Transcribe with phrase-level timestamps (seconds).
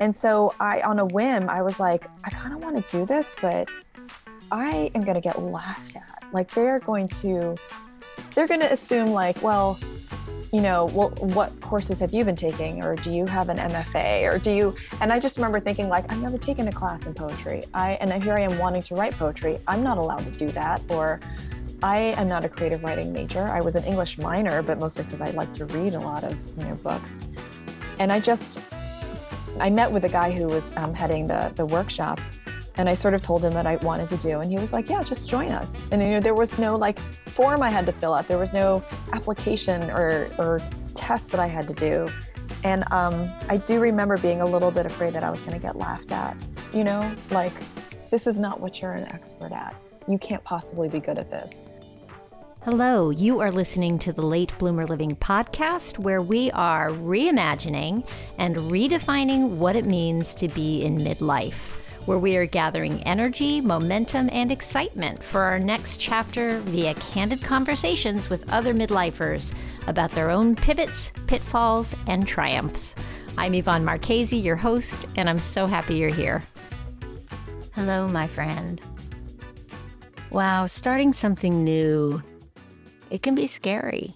[0.00, 3.04] And so I, on a whim, I was like, I kind of want to do
[3.04, 3.68] this, but
[4.50, 6.24] I am going to get laughed at.
[6.32, 7.56] Like they're going to,
[8.34, 9.78] they're going to assume like, well,
[10.52, 12.82] you know, well, what courses have you been taking?
[12.82, 14.28] Or do you have an MFA?
[14.28, 14.74] Or do you?
[15.00, 17.62] And I just remember thinking, like, I've never taken a class in poetry.
[17.72, 19.58] I and here I am wanting to write poetry.
[19.68, 20.82] I'm not allowed to do that.
[20.88, 21.20] Or
[21.82, 23.46] I am not a creative writing major.
[23.46, 26.36] I was an English minor, but mostly because I like to read a lot of
[26.58, 27.20] you know books.
[28.00, 28.58] And I just,
[29.60, 32.20] I met with a guy who was um, heading the the workshop,
[32.76, 34.88] and I sort of told him that I wanted to do, and he was like,
[34.88, 36.98] "Yeah, just join us." And you know, there was no like
[37.28, 38.26] form I had to fill out.
[38.26, 40.60] There was no application or or
[40.94, 42.08] test that I had to do.
[42.64, 45.58] And um, I do remember being a little bit afraid that I was going to
[45.66, 46.36] get laughed at.
[46.72, 47.52] You know, like
[48.10, 49.74] this is not what you're an expert at.
[50.08, 51.54] You can't possibly be good at this.
[52.64, 58.54] Hello, you are listening to the Late Bloomer Living podcast, where we are reimagining and
[58.54, 61.70] redefining what it means to be in midlife
[62.06, 68.28] where we are gathering energy, momentum, and excitement for our next chapter via candid conversations
[68.28, 69.54] with other midlifers
[69.86, 72.94] about their own pivots, pitfalls, and triumphs.
[73.38, 76.42] I'm Yvonne Marchese, your host, and I'm so happy you're here.
[77.74, 78.80] Hello, my friend.
[80.30, 82.22] Wow, starting something new,
[83.10, 84.14] it can be scary.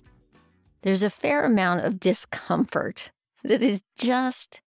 [0.83, 3.11] There's a fair amount of discomfort
[3.42, 4.61] that is just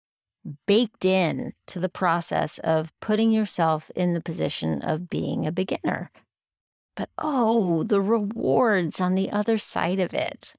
[0.66, 6.10] baked in to the process of putting yourself in the position of being a beginner.
[6.94, 10.54] But oh, the rewards on the other side of it.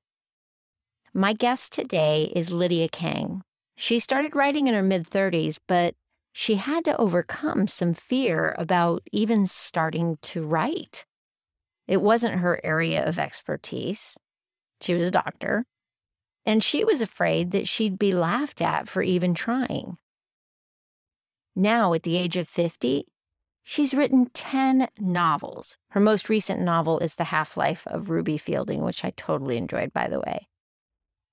[1.13, 3.41] My guest today is Lydia Kang.
[3.75, 5.95] She started writing in her mid 30s, but
[6.31, 11.05] she had to overcome some fear about even starting to write.
[11.87, 14.17] It wasn't her area of expertise.
[14.81, 15.65] She was a doctor,
[16.45, 19.97] and she was afraid that she'd be laughed at for even trying.
[21.55, 23.05] Now, at the age of 50,
[23.63, 25.77] she's written 10 novels.
[25.89, 29.91] Her most recent novel is The Half Life of Ruby Fielding, which I totally enjoyed,
[29.91, 30.47] by the way.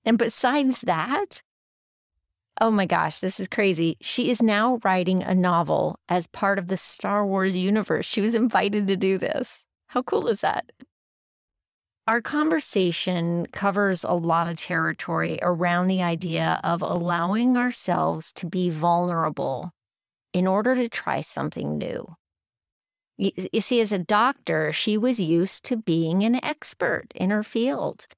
[0.05, 1.43] And besides that,
[2.61, 3.97] oh my gosh, this is crazy.
[4.01, 8.07] She is now writing a novel as part of the Star Wars universe.
[8.07, 9.64] She was invited to do this.
[9.95, 10.73] How cool is that?
[12.09, 18.71] Our conversation covers a lot of territory around the idea of allowing ourselves to be
[18.71, 19.71] vulnerable
[20.33, 22.09] in order to try something new.
[23.19, 28.09] You, see, as a doctor, she was used to being an expert in her field.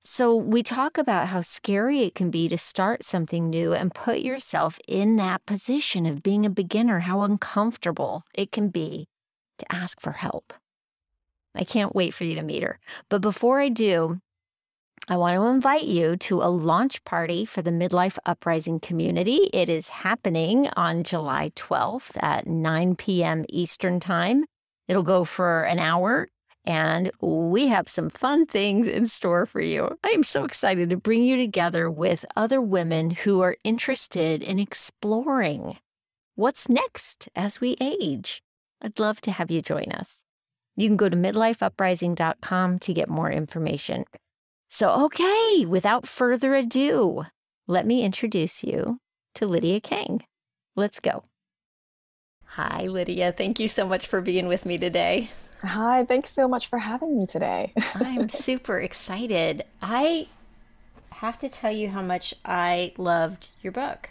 [0.00, 4.18] So we talk about how scary it can be to start something new and put
[4.18, 9.06] yourself in that position of being a beginner, how uncomfortable it can be
[9.56, 10.52] to ask for help.
[11.58, 12.78] I can't wait for you to meet her.
[13.08, 14.20] But before I do,
[15.08, 19.48] I want to invite you to a launch party for the Midlife Uprising community.
[19.52, 23.44] It is happening on July 12th at 9 p.m.
[23.48, 24.44] Eastern Time.
[24.86, 26.28] It'll go for an hour,
[26.64, 29.98] and we have some fun things in store for you.
[30.04, 34.58] I am so excited to bring you together with other women who are interested in
[34.58, 35.78] exploring
[36.34, 38.42] what's next as we age.
[38.82, 40.22] I'd love to have you join us.
[40.78, 44.04] You can go to midlifeuprising.com to get more information.
[44.70, 47.24] So, okay, without further ado,
[47.66, 49.00] let me introduce you
[49.34, 50.22] to Lydia Kang.
[50.76, 51.24] Let's go.
[52.44, 53.32] Hi, Lydia.
[53.32, 55.30] Thank you so much for being with me today.
[55.62, 57.72] Hi, thanks so much for having me today.
[57.96, 59.64] I'm super excited.
[59.82, 60.28] I
[61.10, 64.10] have to tell you how much I loved your book.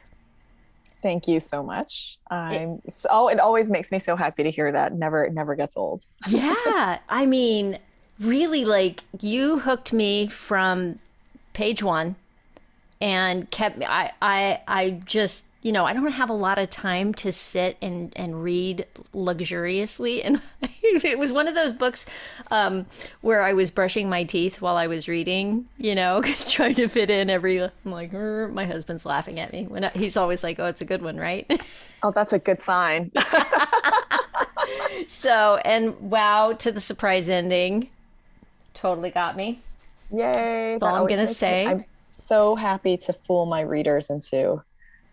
[1.02, 2.18] Thank you so much.
[2.30, 4.94] I'm it, oh, it always makes me so happy to hear that.
[4.94, 6.04] Never, it never gets old.
[6.28, 7.78] yeah, I mean,
[8.20, 11.00] really, like you hooked me from
[11.54, 12.16] page one,
[13.00, 13.86] and kept me.
[13.86, 17.76] I, I, I just you know, I don't have a lot of time to sit
[17.82, 20.24] and, and read luxuriously.
[20.88, 22.06] And it was one of those books
[22.52, 22.86] um,
[23.20, 27.10] where I was brushing my teeth while I was reading, you know, trying to fit
[27.10, 27.62] in every.
[27.62, 29.66] I'm like, my husband's laughing at me.
[29.66, 31.46] When I, he's always like, oh, it's a good one, right?
[32.04, 33.12] Oh, that's a good sign.
[35.08, 37.90] so, and wow, to the surprise ending.
[38.76, 39.60] Totally got me.
[40.12, 40.22] Yay.
[40.74, 41.66] That's all I'm going to say.
[41.66, 44.62] I'm so happy to fool my readers into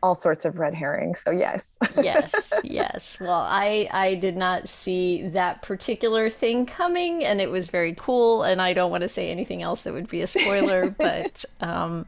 [0.04, 1.20] all sorts of red herrings.
[1.20, 1.78] So yes.
[2.02, 3.18] yes, yes.
[3.18, 8.42] Well, I I did not see that particular thing coming, and it was very cool.
[8.42, 12.04] And I don't want to say anything else that would be a spoiler, but um,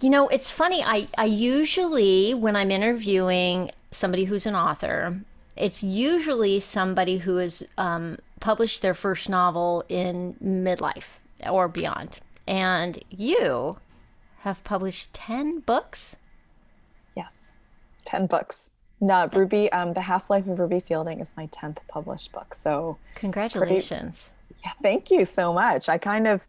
[0.00, 0.82] you know, it's funny.
[0.82, 5.20] I I usually when I'm interviewing somebody who's an author,
[5.56, 12.18] it's usually somebody who has um, published their first novel in midlife or beyond,
[12.48, 13.78] and you
[14.40, 16.16] have published ten books
[18.04, 18.70] 10 books.
[19.00, 22.54] No, Ruby, um, The Half Life of Ruby Fielding is my 10th published book.
[22.54, 24.30] So, congratulations.
[24.48, 25.88] Pretty, yeah, thank you so much.
[25.88, 26.46] I kind of,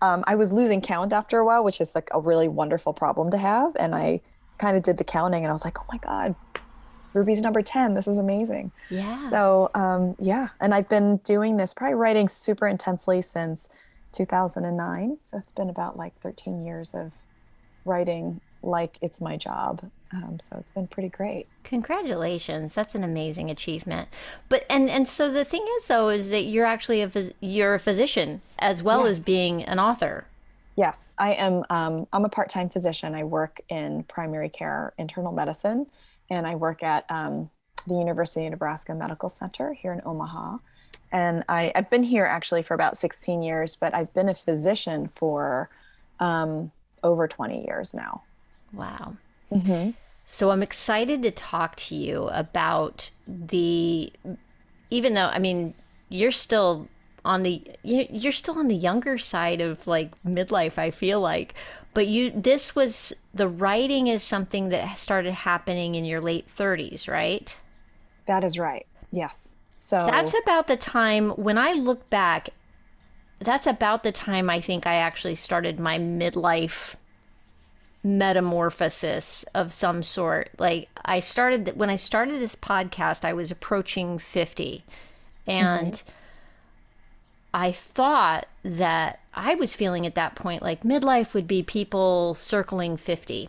[0.00, 3.30] um, I was losing count after a while, which is like a really wonderful problem
[3.32, 3.76] to have.
[3.76, 4.20] And I
[4.58, 6.34] kind of did the counting and I was like, oh my God,
[7.14, 7.94] Ruby's number 10.
[7.94, 8.70] This is amazing.
[8.90, 9.28] Yeah.
[9.30, 10.48] So, um, yeah.
[10.60, 13.68] And I've been doing this, probably writing super intensely since
[14.12, 15.18] 2009.
[15.22, 17.12] So it's been about like 13 years of
[17.84, 19.90] writing like it's my job.
[20.12, 21.46] Um, so it's been pretty great.
[21.64, 22.74] Congratulations!
[22.74, 24.08] That's an amazing achievement.
[24.48, 27.74] But and and so the thing is though is that you're actually a phys- you're
[27.74, 29.10] a physician as well yes.
[29.10, 30.26] as being an author.
[30.76, 31.64] Yes, I am.
[31.70, 33.14] Um, I'm a part-time physician.
[33.14, 35.86] I work in primary care internal medicine,
[36.30, 37.50] and I work at um,
[37.86, 40.58] the University of Nebraska Medical Center here in Omaha.
[41.10, 45.08] And I, have been here actually for about 16 years, but I've been a physician
[45.08, 45.70] for
[46.20, 46.70] um,
[47.02, 48.22] over 20 years now.
[48.72, 49.16] Wow.
[49.52, 49.90] Mm-hmm.
[50.24, 54.12] So I'm excited to talk to you about the,
[54.90, 55.74] even though, I mean,
[56.10, 56.86] you're still
[57.24, 61.54] on the, you're still on the younger side of like midlife, I feel like.
[61.94, 67.08] But you, this was, the writing is something that started happening in your late 30s,
[67.08, 67.56] right?
[68.26, 68.86] That is right.
[69.10, 69.54] Yes.
[69.76, 72.50] So that's about the time when I look back,
[73.38, 76.96] that's about the time I think I actually started my midlife
[78.08, 80.50] metamorphosis of some sort.
[80.58, 84.82] Like I started when I started this podcast, I was approaching 50
[85.46, 86.10] and mm-hmm.
[87.54, 92.96] I thought that I was feeling at that point like midlife would be people circling
[92.96, 93.48] 50.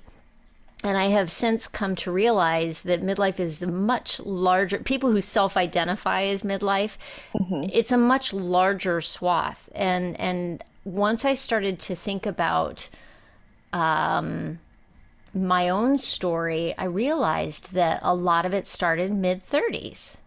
[0.82, 5.20] And I have since come to realize that midlife is a much larger people who
[5.20, 6.98] self-identify as midlife.
[7.34, 7.70] Mm-hmm.
[7.74, 9.70] It's a much larger swath.
[9.76, 12.90] And and once I started to think about
[13.74, 14.60] um,
[15.34, 20.18] my own story, I realized that a lot of it started mid 30s.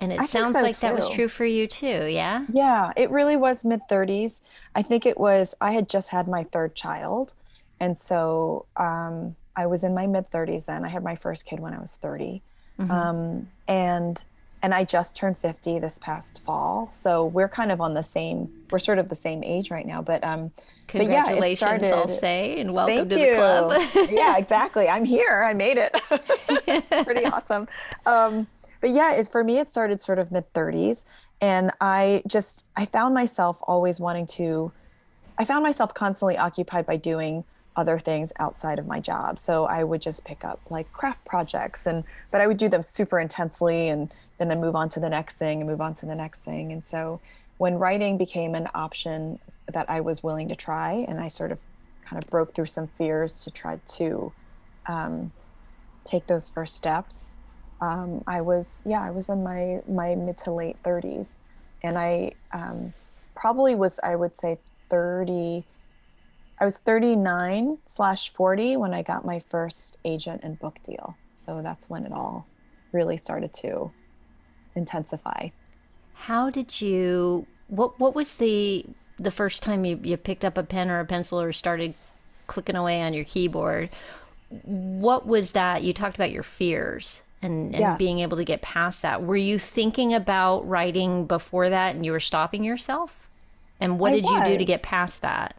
[0.00, 0.80] And it I sounds so like too.
[0.82, 2.46] that was true for you too, yeah?
[2.50, 4.40] Yeah, it really was mid 30s.
[4.74, 7.34] I think it was, I had just had my third child.
[7.80, 10.84] And so um, I was in my mid 30s then.
[10.84, 12.42] I had my first kid when I was 30.
[12.78, 12.90] Mm-hmm.
[12.90, 14.22] Um, and
[14.62, 16.90] and I just turned 50 this past fall.
[16.90, 20.02] So we're kind of on the same, we're sort of the same age right now.
[20.02, 20.52] But um,
[20.86, 23.26] Congratulations, but yeah, started, I'll say, and welcome to you.
[23.26, 24.10] the club.
[24.10, 24.88] yeah, exactly.
[24.88, 25.44] I'm here.
[25.44, 26.84] I made it.
[27.04, 27.68] Pretty awesome.
[28.06, 28.46] Um,
[28.80, 31.04] but yeah, it, for me, it started sort of mid 30s.
[31.40, 34.72] And I just, I found myself always wanting to,
[35.38, 37.44] I found myself constantly occupied by doing
[37.76, 39.38] other things outside of my job.
[39.38, 42.82] So I would just pick up like craft projects and but I would do them
[42.82, 46.06] super intensely and then I move on to the next thing and move on to
[46.06, 46.72] the next thing.
[46.72, 47.20] And so
[47.58, 49.38] when writing became an option
[49.70, 51.58] that I was willing to try, and I sort of
[52.06, 54.32] kind of broke through some fears to try to
[54.86, 55.30] um,
[56.04, 57.34] take those first steps,
[57.82, 61.34] um, I was yeah I was in my my mid to late 30s,
[61.82, 62.94] and I um,
[63.34, 64.58] probably was I would say
[64.88, 65.62] 30.
[66.60, 71.16] I was 39 slash 40 when I got my first agent and book deal.
[71.34, 72.46] So that's when it all
[72.92, 73.90] really started to
[74.74, 75.48] intensify.
[76.12, 78.84] How did you what what was the
[79.16, 81.94] the first time you, you picked up a pen or a pencil or started
[82.46, 83.90] clicking away on your keyboard?
[84.64, 85.82] What was that?
[85.82, 87.98] You talked about your fears and, and yes.
[87.98, 89.22] being able to get past that.
[89.22, 93.28] Were you thinking about writing before that and you were stopping yourself?
[93.78, 94.32] And what I did was.
[94.32, 95.54] you do to get past that?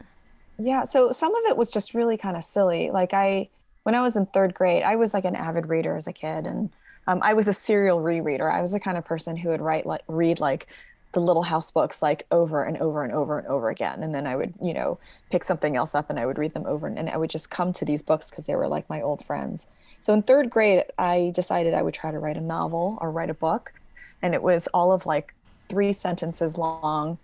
[0.58, 2.91] Yeah, so some of it was just really kind of silly.
[2.91, 3.50] Like I
[3.84, 6.46] when I was in third grade, I was like an avid reader as a kid
[6.46, 6.70] and
[7.08, 8.51] um, I was a serial rereader.
[8.51, 10.67] I was the kind of person who would write like read like
[11.12, 14.25] the little house books like over and over and over and over again and then
[14.25, 14.98] i would you know
[15.29, 17.50] pick something else up and i would read them over and, and i would just
[17.50, 19.67] come to these books because they were like my old friends
[20.01, 23.29] so in third grade i decided i would try to write a novel or write
[23.29, 23.74] a book
[24.22, 25.34] and it was all of like
[25.70, 27.17] three sentences long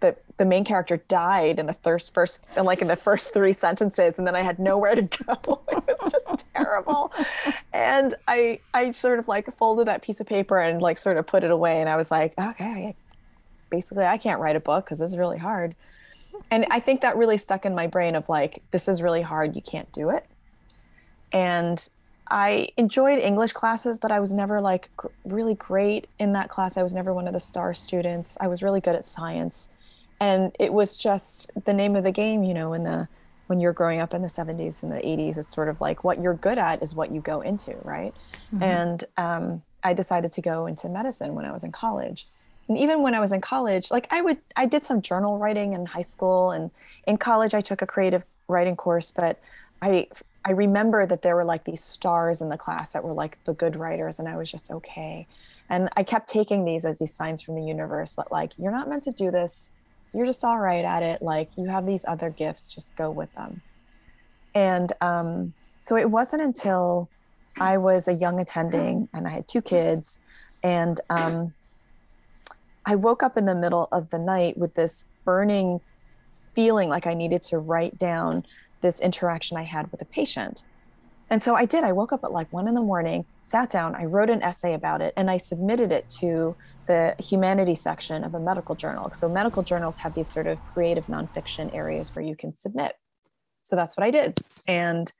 [0.00, 3.52] but the main character died in the first first and like in the first three
[3.52, 7.12] sentences and then i had nowhere to go it was just terrible
[7.72, 11.26] and i i sort of like folded that piece of paper and like sort of
[11.26, 12.94] put it away and i was like okay
[13.70, 15.74] basically I can't write a book because it's really hard.
[16.50, 19.56] And I think that really stuck in my brain of like, this is really hard,
[19.56, 20.24] you can't do it.
[21.32, 21.86] And
[22.30, 26.76] I enjoyed English classes, but I was never like gr- really great in that class.
[26.76, 28.36] I was never one of the star students.
[28.40, 29.68] I was really good at science.
[30.20, 33.08] And it was just the name of the game, you know, in the
[33.46, 36.20] when you're growing up in the 70s and the 80s, it's sort of like what
[36.20, 38.12] you're good at is what you go into, right?
[38.52, 38.62] Mm-hmm.
[38.62, 42.26] And um, I decided to go into medicine when I was in college
[42.68, 45.72] and even when i was in college like i would i did some journal writing
[45.72, 46.70] in high school and
[47.06, 49.40] in college i took a creative writing course but
[49.80, 50.06] i
[50.48, 53.52] I remember that there were like these stars in the class that were like the
[53.52, 55.26] good writers, and I was just okay.
[55.68, 58.88] And I kept taking these as these signs from the universe that, like, you're not
[58.88, 59.70] meant to do this.
[60.12, 61.22] You're just all right at it.
[61.22, 63.62] Like, you have these other gifts, just go with them.
[64.54, 67.08] And um, so it wasn't until
[67.60, 70.18] I was a young attending and I had two kids,
[70.62, 71.52] and um,
[72.86, 75.80] I woke up in the middle of the night with this burning
[76.54, 78.44] feeling like I needed to write down
[78.80, 80.64] this interaction I had with a patient.
[81.30, 81.84] And so I did.
[81.84, 84.74] I woke up at like one in the morning, sat down, I wrote an essay
[84.74, 86.56] about it, and I submitted it to
[86.86, 89.10] the humanities section of a medical journal.
[89.12, 92.96] So medical journals have these sort of creative nonfiction areas where you can submit.
[93.62, 94.40] So that's what I did.
[94.66, 95.10] And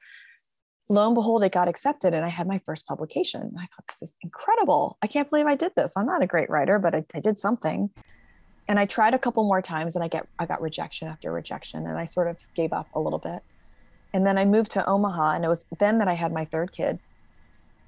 [0.89, 3.55] lo and behold, it got accepted and I had my first publication.
[3.59, 4.97] I thought, this is incredible.
[5.03, 5.93] I can't believe I did this.
[5.95, 7.91] I'm not a great writer, but I, I did something.
[8.67, 11.87] And I tried a couple more times and I get I got rejection after rejection
[11.87, 13.43] and I sort of gave up a little bit.
[14.13, 16.73] And then I moved to Omaha and it was then that I had my third
[16.73, 16.99] kid.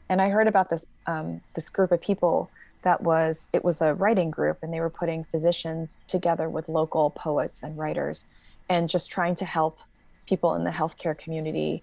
[0.08, 2.50] And I heard about this um, this group of people
[2.82, 7.10] that was it was a writing group and they were putting physicians together with local
[7.10, 8.24] poets and writers
[8.68, 9.78] and just trying to help
[10.26, 11.82] people in the healthcare community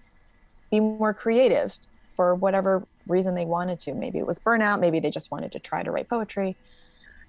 [0.70, 1.76] be more creative
[2.16, 3.94] for whatever reason they wanted to.
[3.94, 6.56] Maybe it was burnout, maybe they just wanted to try to write poetry.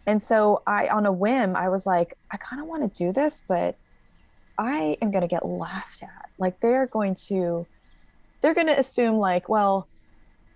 [0.08, 3.12] And so I, on a whim, I was like, I kind of want to do
[3.12, 3.76] this, but
[4.58, 6.29] I am going to get laughed at.
[6.40, 7.68] Like they're going to,
[8.42, 9.88] they're going to assume like, well,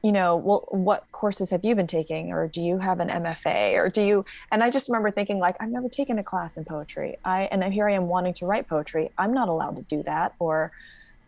[0.02, 2.32] you know, well, what courses have you been taking?
[2.32, 3.76] Or do you have an MFA?
[3.76, 6.66] Or do you, and I just remember thinking like, I've never taken a class in
[6.66, 7.18] poetry.
[7.24, 9.12] I, and here I am wanting to write poetry.
[9.18, 10.34] I'm not allowed to do that.
[10.40, 10.72] Or,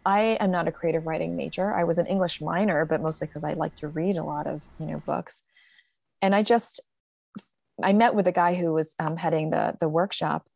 [0.06, 1.74] I am not a creative writing major.
[1.74, 4.62] I was an English minor, but mostly because I like to read a lot of
[4.80, 5.42] you know books.
[6.22, 6.80] And I just
[7.82, 10.48] I met with a guy who was um, heading the the workshop,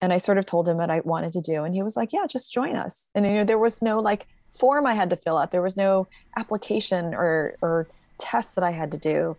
[0.00, 2.12] and I sort of told him what I wanted to do, and he was like,
[2.12, 5.16] "Yeah, just join us." And you know there was no like form I had to
[5.16, 5.50] fill out.
[5.50, 7.88] There was no application or or
[8.18, 9.36] test that I had to do.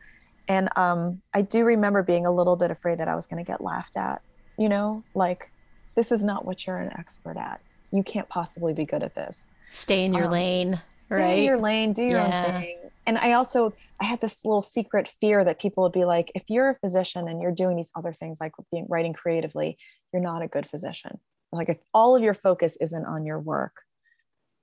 [0.48, 3.50] And um, I do remember being a little bit afraid that I was going to
[3.50, 4.22] get laughed at.
[4.58, 5.52] You know, like
[5.96, 7.60] this is not what you're an expert at.
[7.92, 10.80] You can't possibly be good at this Stay in your um, lane.
[11.08, 11.38] Stay right?
[11.40, 12.46] in your lane, do your yeah.
[12.46, 12.78] own thing.
[13.06, 16.44] And I also I had this little secret fear that people would be like, if
[16.50, 19.78] you're a physician and you're doing these other things like being writing creatively,
[20.12, 21.20] you're not a good physician.
[21.52, 23.82] Like if all of your focus isn't on your work,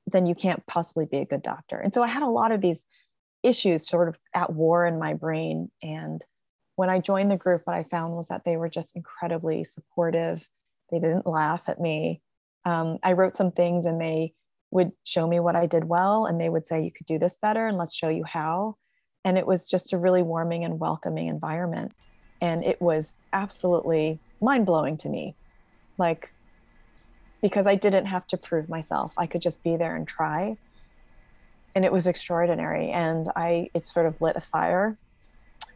[0.06, 1.78] then you can't possibly be a good doctor.
[1.78, 2.84] And so I had a lot of these
[3.42, 5.70] issues sort of at war in my brain.
[5.82, 6.22] And
[6.76, 10.46] when I joined the group, what I found was that they were just incredibly supportive.
[10.90, 12.20] They didn't laugh at me.
[12.66, 14.34] Um, I wrote some things and they
[14.74, 17.36] would show me what I did well and they would say, you could do this
[17.36, 18.76] better and let's show you how.
[19.24, 21.92] And it was just a really warming and welcoming environment.
[22.40, 25.36] And it was absolutely mind blowing to me.
[25.96, 26.34] Like,
[27.40, 30.56] because I didn't have to prove myself, I could just be there and try.
[31.76, 32.90] And it was extraordinary.
[32.90, 34.98] And I, it sort of lit a fire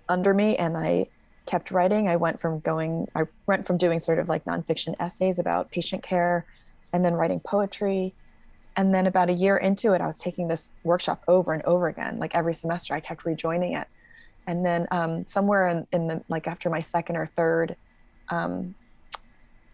[0.09, 1.07] under me and I
[1.47, 2.09] kept writing.
[2.09, 6.03] I went from going, I went from doing sort of like nonfiction essays about patient
[6.03, 6.47] care
[6.93, 8.13] and then writing poetry
[8.79, 11.89] and then about a year into it, I was taking this workshop over and over
[11.89, 12.21] again.
[12.21, 13.89] Like every semester, I kept rejoining it.
[14.47, 17.75] And then um, somewhere in, in, the like after my second or third
[18.29, 18.77] um,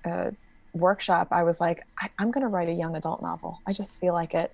[0.07, 0.31] uh,
[0.73, 3.61] workshop, I was like, I, am going to write a young adult novel.
[3.67, 4.51] I just feel like it.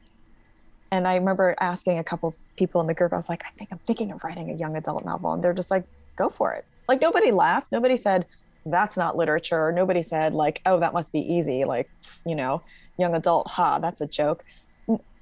[0.91, 3.71] And I remember asking a couple people in the group, I was like, I think
[3.71, 5.33] I'm thinking of writing a young adult novel.
[5.33, 5.85] And they're just like,
[6.17, 6.65] go for it.
[6.89, 7.71] Like nobody laughed.
[7.71, 8.27] Nobody said,
[8.67, 9.73] that's not literature.
[9.73, 11.65] Nobody said, like, oh, that must be easy.
[11.65, 11.91] Like,
[12.25, 12.63] you know,
[12.99, 14.45] young adult, ha, that's a joke.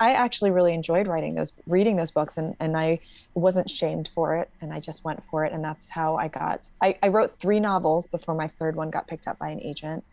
[0.00, 3.00] I actually really enjoyed writing those, reading those books, and, and I
[3.34, 6.66] wasn't shamed for it, and I just went for it, and that's how I got.
[6.80, 10.04] I, I wrote three novels before my third one got picked up by an agent,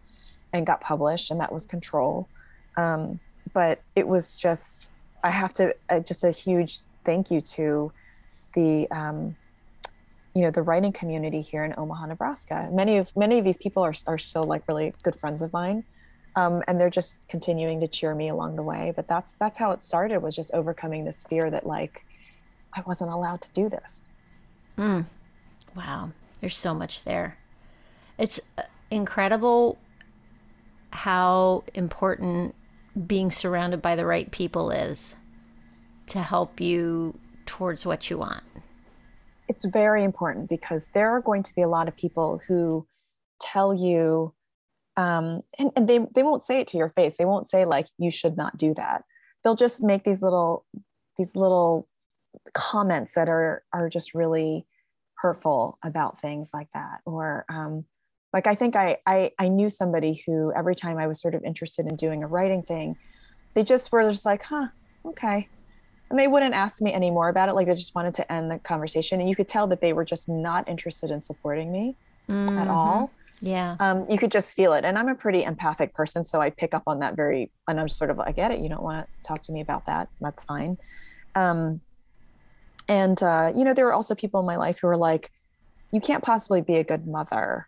[0.51, 2.27] and got published, and that was Control.
[2.77, 3.19] Um,
[3.53, 4.91] but it was just,
[5.23, 7.91] I have to, uh, just a huge thank you to
[8.53, 9.35] the, um,
[10.35, 12.67] you know, the writing community here in Omaha, Nebraska.
[12.71, 15.83] Many of many of these people are are still like really good friends of mine.
[16.35, 18.91] Um, and they're just continuing to cheer me along the way.
[18.95, 22.05] But that's that's how it started was just overcoming this fear that like
[22.73, 24.09] i wasn't allowed to do this.
[24.77, 25.05] Mm.
[25.73, 26.11] wow.
[26.41, 27.37] There's so much there.
[28.17, 29.77] It's uh, incredible
[30.89, 32.53] how important
[33.07, 35.15] being surrounded by the right people is
[36.07, 38.43] to help you towards what you want
[39.47, 42.87] it's very important because there are going to be a lot of people who
[43.39, 44.33] tell you
[44.97, 47.17] um, and, and they, they won't say it to your face.
[47.17, 49.03] They won't say like you should not do that.
[49.43, 50.65] They'll just make these little
[51.17, 51.87] these little
[52.53, 54.65] comments that are are just really
[55.17, 57.01] hurtful about things like that.
[57.05, 57.85] Or um,
[58.35, 61.43] like i think I, I i knew somebody who every time i was sort of
[61.43, 62.97] interested in doing a writing thing
[63.55, 64.67] they just were just like huh
[65.05, 65.47] okay
[66.09, 67.53] and they wouldn't ask me any more about it.
[67.53, 69.19] Like they just wanted to end the conversation.
[69.19, 71.95] And you could tell that they were just not interested in supporting me
[72.29, 72.57] mm-hmm.
[72.57, 73.11] at all.
[73.41, 73.75] Yeah.
[73.79, 74.85] Um, you could just feel it.
[74.85, 76.23] And I'm a pretty empathic person.
[76.23, 78.59] So I pick up on that very, and I'm sort of, I get it.
[78.59, 80.09] You don't want to talk to me about that.
[80.21, 80.77] That's fine.
[81.35, 81.81] Um,
[82.87, 85.31] and, uh, you know, there were also people in my life who were like,
[85.91, 87.67] you can't possibly be a good mother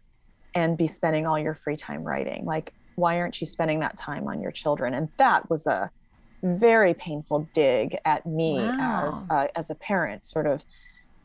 [0.54, 2.46] and be spending all your free time writing.
[2.46, 4.94] Like, why aren't you spending that time on your children?
[4.94, 5.92] And that was a
[6.44, 9.08] very painful dig at me wow.
[9.08, 10.26] as uh, as a parent.
[10.26, 10.64] Sort of,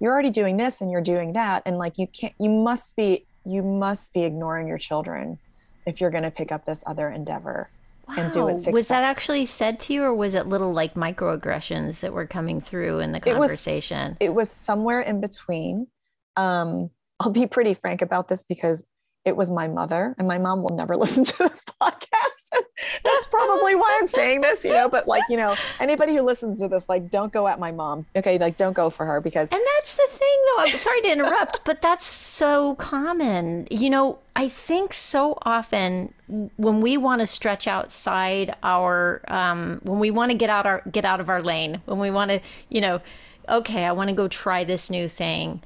[0.01, 2.35] you're already doing this and you're doing that, and like you can't.
[2.39, 5.39] You must be you must be ignoring your children
[5.87, 7.69] if you're going to pick up this other endeavor
[8.09, 8.15] wow.
[8.19, 8.73] and do it.
[8.73, 12.61] Was that actually said to you, or was it little like microaggressions that were coming
[12.61, 14.17] through in the conversation?
[14.21, 15.89] It was, it was somewhere in between.
[16.37, 16.91] Um,
[17.21, 18.87] I'll be pretty frank about this because
[19.25, 22.22] it was my mother and my mom will never listen to this podcast
[23.05, 26.61] that's probably why i'm saying this you know but like you know anybody who listens
[26.61, 29.51] to this like don't go at my mom okay like don't go for her because
[29.51, 34.19] and that's the thing though i'm sorry to interrupt but that's so common you know
[34.37, 36.13] i think so often
[36.57, 40.83] when we want to stretch outside our um, when we want to get out our
[40.91, 43.01] get out of our lane when we want to you know
[43.49, 45.61] okay i want to go try this new thing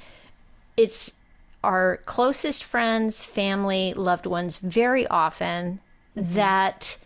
[0.77, 1.13] it's
[1.67, 5.81] our closest friends, family, loved ones very often.
[6.17, 6.97] That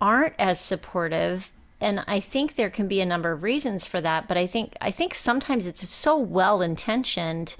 [0.00, 1.52] aren't as supportive
[1.82, 4.76] and I think there can be a number of reasons for that, but I think
[4.80, 7.56] I think sometimes it's so well intentioned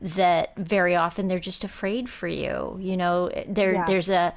[0.00, 2.78] that very often they're just afraid for you.
[2.80, 3.88] You know, there yes.
[3.88, 4.32] there's a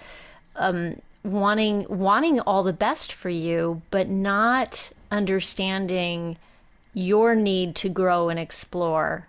[0.56, 6.38] um, wanting wanting all the best for you, but not understanding
[6.96, 9.28] your need to grow and explore.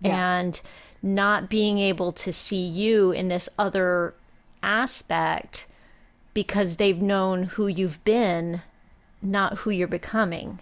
[0.00, 0.12] Yes.
[0.12, 0.60] And
[1.02, 4.14] not being able to see you in this other
[4.62, 5.66] aspect
[6.34, 8.62] because they've known who you've been,
[9.20, 10.58] not who you're becoming.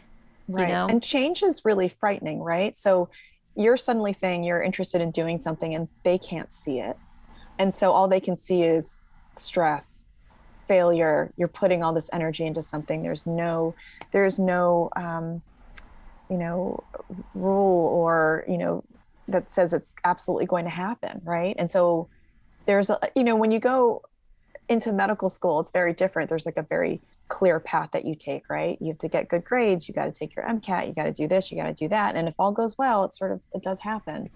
[0.49, 0.69] Right.
[0.69, 0.87] You know?
[0.89, 2.77] And change is really frightening, right?
[2.77, 3.09] So
[3.57, 6.97] you're suddenly saying you're interested in doing something and they can't see it.
[7.59, 9.00] And so all they can see is
[9.37, 10.06] stress,
[10.67, 11.33] failure.
[11.37, 13.02] You're putting all this energy into something.
[13.02, 13.75] There's no,
[14.13, 15.43] there's no, um,
[16.28, 16.83] you know,
[17.35, 18.85] rule or, you know,
[19.28, 21.54] that says it's absolutely going to happen, right?
[21.59, 22.09] And so
[22.67, 24.02] there's a you know when you go
[24.71, 26.28] into medical school, it's very different.
[26.30, 28.78] There's like a very clear path that you take, right?
[28.80, 31.13] You have to get good grades, you got to take your MCAT, you got to
[31.13, 33.41] do this, you got to do that, and if all goes well, it sort of
[33.52, 34.30] it does happen.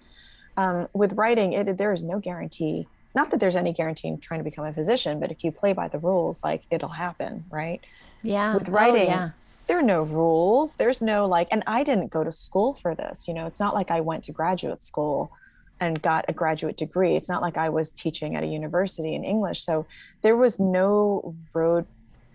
[0.57, 2.87] Um, with writing, it there is no guarantee.
[3.15, 5.73] Not that there's any guarantee in trying to become a physician, but if you play
[5.73, 7.81] by the rules, like it'll happen, right?
[8.21, 8.53] Yeah.
[8.53, 9.29] With writing, oh, yeah
[9.67, 13.27] there are no rules there's no like and i didn't go to school for this
[13.27, 15.31] you know it's not like i went to graduate school
[15.79, 17.15] and got a graduate degree.
[17.15, 19.63] It's not like i was teaching at a university in english.
[19.63, 19.85] So
[20.21, 21.85] there was no road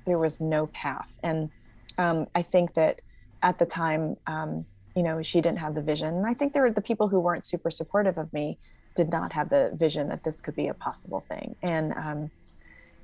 [0.07, 1.09] there was no path.
[1.23, 1.51] And
[1.99, 3.01] um, i think that
[3.43, 6.15] at the time um, you know she didn't have the vision.
[6.15, 8.59] And i think there were the people who weren't super supportive of me
[8.95, 11.55] did not have the vision that this could be a possible thing.
[11.63, 12.31] And um,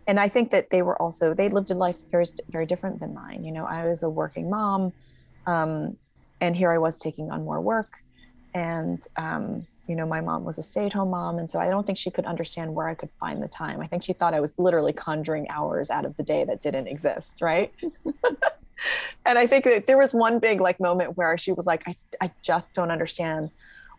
[0.06, 3.14] and I think that they were also they lived a life very very different than
[3.14, 3.44] mine.
[3.44, 4.92] You know, I was a working mom,
[5.46, 5.96] um,
[6.40, 7.98] and here I was taking on more work,
[8.54, 11.98] and um, you know, my mom was a stay-at-home mom, and so I don't think
[11.98, 13.80] she could understand where I could find the time.
[13.80, 16.88] I think she thought I was literally conjuring hours out of the day that didn't
[16.88, 17.72] exist, right?
[19.26, 21.94] and I think that there was one big like moment where she was like, I,
[22.20, 23.50] I just don't understand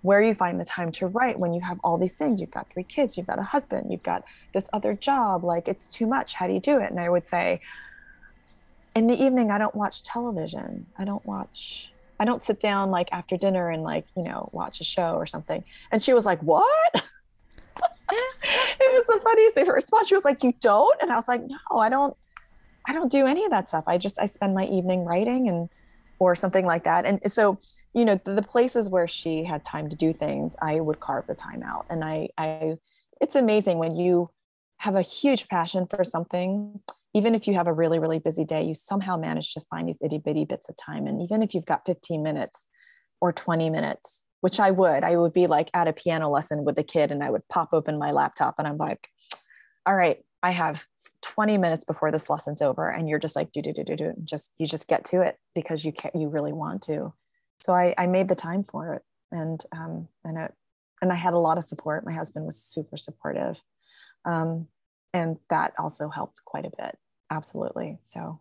[0.02, 2.40] where you find the time to write when you have all these things.
[2.40, 4.24] You've got three kids you've got a husband you've got
[4.54, 5.44] this other job.
[5.44, 6.34] Like it's too much.
[6.34, 6.92] How do you do it?
[6.92, 7.62] And i would say
[8.96, 10.86] in the evening i don't watch television.
[10.98, 14.80] I don't watch i don't sit down like after dinner and like you know watch
[14.82, 15.64] a show or something.
[15.92, 16.94] And she was like what?
[18.10, 21.02] It was the funniest response she was like you don't?
[21.02, 22.16] And i was like no i don't
[22.88, 23.84] i don't do any of that stuff.
[23.88, 25.70] I just i spend my evening writing and
[26.20, 27.06] or something like that.
[27.06, 27.60] And so,
[27.94, 31.28] you know, the, the, places where she had time to do things, I would carve
[31.28, 31.86] the time out.
[31.90, 32.78] And I, I,
[33.22, 34.30] it's amazing when you
[34.78, 36.80] have a huge passion for something,
[37.18, 39.98] even if you have a really, really busy day, you somehow manage to find these
[40.04, 41.08] itty bitty bits of time.
[41.08, 42.68] And even if you've got 15 minutes
[43.20, 46.78] or 20 minutes, which I would, I would be like at a piano lesson with
[46.78, 49.10] a kid and I would pop open my laptop and I'm like,
[49.88, 50.84] all right, I have
[51.24, 52.88] 20 minutes before this lesson's over.
[52.88, 55.40] And you're just like do do do do do just you just get to it
[55.56, 57.14] because you can't, you really want to.
[57.62, 59.02] So i i made the time for it.
[59.32, 60.54] And um and it
[61.02, 62.06] and i had a lot of support.
[62.06, 63.60] My husband was super supportive.
[64.24, 64.68] Um
[65.14, 66.96] and that also helped quite a bit
[67.30, 68.40] absolutely so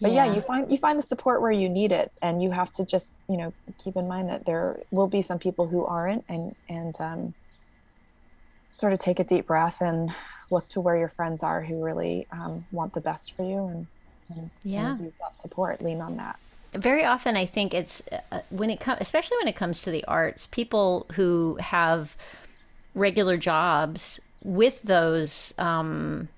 [0.00, 0.26] but yeah.
[0.26, 0.34] yeah.
[0.34, 3.12] you find you find the support where you need it and you have to just
[3.28, 3.52] you know
[3.82, 7.34] keep in mind that there will be some people who aren't and and um,
[8.72, 10.12] sort of take a deep breath and
[10.50, 13.86] look to where your friends are who really um, want the best for you and,
[14.34, 14.90] and, yeah.
[14.92, 16.38] and use that support, lean on that.
[16.74, 20.04] very often I think it's uh, when it comes, especially when it comes to the
[20.04, 22.16] arts, people who have
[22.94, 26.28] regular jobs with those um,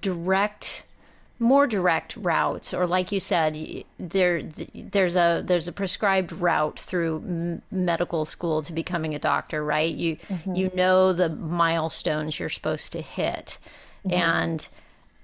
[0.00, 0.84] direct
[1.40, 4.42] more direct routes or like you said there
[4.74, 9.94] there's a there's a prescribed route through m- medical school to becoming a doctor right
[9.94, 10.54] you mm-hmm.
[10.54, 13.58] you know the milestones you're supposed to hit
[14.04, 14.14] mm-hmm.
[14.14, 14.68] and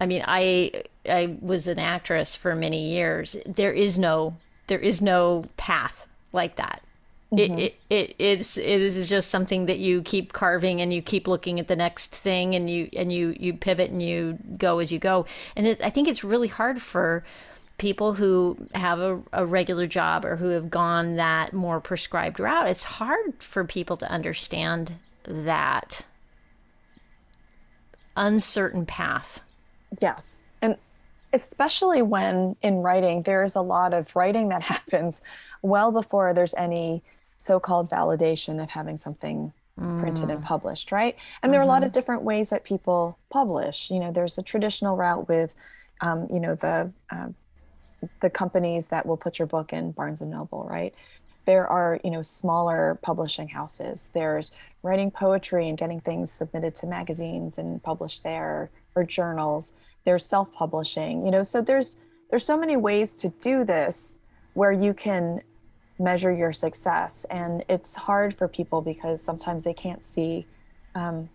[0.00, 0.70] i mean i
[1.08, 4.36] i was an actress for many years there is no
[4.68, 6.80] there is no path like that
[7.32, 7.58] Mm-hmm.
[7.58, 11.26] It, it, it it's it is just something that you keep carving and you keep
[11.26, 14.92] looking at the next thing and you and you you pivot and you go as
[14.92, 15.26] you go.
[15.56, 17.24] And it, I think it's really hard for
[17.78, 22.68] people who have a, a regular job or who have gone that more prescribed route.
[22.68, 24.92] It's hard for people to understand
[25.24, 26.04] that
[28.16, 29.40] uncertain path.
[30.00, 30.43] Yes
[31.34, 35.22] especially when in writing there's a lot of writing that happens
[35.62, 37.02] well before there's any
[37.36, 40.00] so-called validation of having something mm.
[40.00, 40.44] printed and mm.
[40.44, 41.68] published right and there mm-hmm.
[41.68, 41.94] are a lot of mm-hmm.
[41.94, 45.52] different ways that people publish you know there's a traditional route with
[46.00, 47.28] um, you know the uh,
[48.20, 50.94] the companies that will put your book in barnes and noble right
[51.46, 56.86] there are you know smaller publishing houses there's writing poetry and getting things submitted to
[56.86, 59.72] magazines and published there or journals
[60.04, 61.42] there's self-publishing you know?
[61.42, 61.98] So there's
[62.30, 64.18] there's so many ways to do this
[64.54, 65.40] where you can
[65.98, 67.24] measure your success.
[67.30, 70.46] And it's hard for people because sometimes they can't see
[70.94, 71.28] um,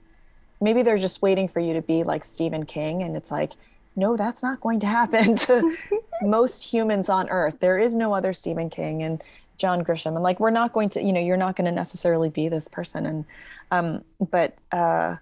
[0.62, 3.54] maybe they're just waiting for you to be like stephen king and it's like
[3.96, 5.76] no that's not going to happen to
[6.22, 7.60] most humans on earth.
[7.60, 9.24] There is no other stephen king and
[9.58, 10.16] john grisham.
[10.16, 12.68] And like we're not going to you know you're not going to necessarily be this
[12.68, 13.06] person.
[13.06, 13.26] And
[13.72, 15.18] um, but uh,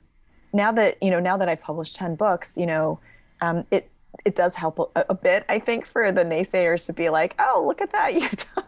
[0.53, 2.99] now that you know now that i've published 10 books you know
[3.41, 3.89] um, it
[4.25, 7.63] it does help a, a, bit i think for the naysayers to be like oh
[7.67, 8.11] look at that
[8.55, 8.63] done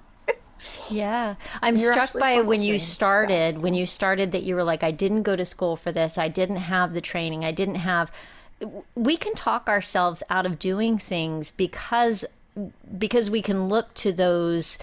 [0.90, 1.36] yeah.
[1.62, 4.92] I'm You're struck by when you started, when you started that you were like, I
[4.92, 6.18] didn't go to school for this.
[6.18, 7.46] I didn't have the training.
[7.46, 8.12] I didn't have.
[8.96, 12.26] We can talk ourselves out of doing things because
[12.98, 14.78] because we can look to those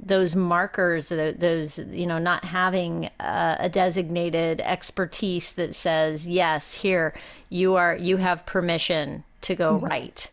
[0.00, 7.14] those markers those you know not having a, a designated expertise that says yes here
[7.48, 9.86] you are you have permission to go mm-hmm.
[9.86, 10.30] right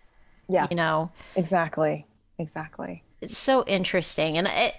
[0.49, 1.11] yeah you know?
[1.35, 2.05] Exactly.
[2.37, 3.03] Exactly.
[3.21, 4.75] It's so interesting and it,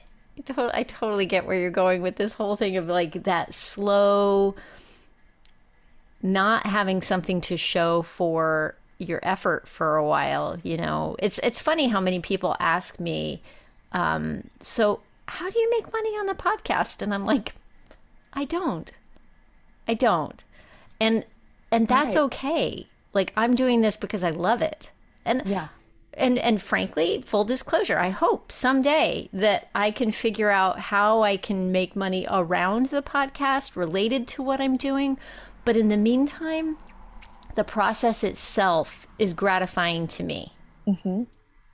[0.57, 4.55] I totally get where you're going with this whole thing of like that slow
[6.23, 11.17] not having something to show for your effort for a while you know?
[11.21, 13.43] It's it's funny how many people ask me
[13.93, 17.55] um, so how do you make money on the podcast and i'm like
[18.33, 18.93] i don't
[19.89, 20.45] i don't
[21.01, 21.25] and
[21.71, 22.23] and that's right.
[22.23, 24.91] okay like i'm doing this because i love it
[25.25, 25.83] and yes
[26.15, 31.37] and and frankly, full disclosure, I hope someday that I can figure out how I
[31.37, 35.19] can make money around the podcast related to what I'm doing.
[35.65, 36.77] But in the meantime,
[37.55, 40.53] the process itself is gratifying to me.
[40.87, 41.23] Mm-hmm.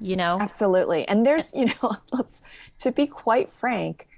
[0.01, 1.07] You know, absolutely.
[1.09, 2.43] And there's, you know, let's
[2.79, 4.09] to be quite frank,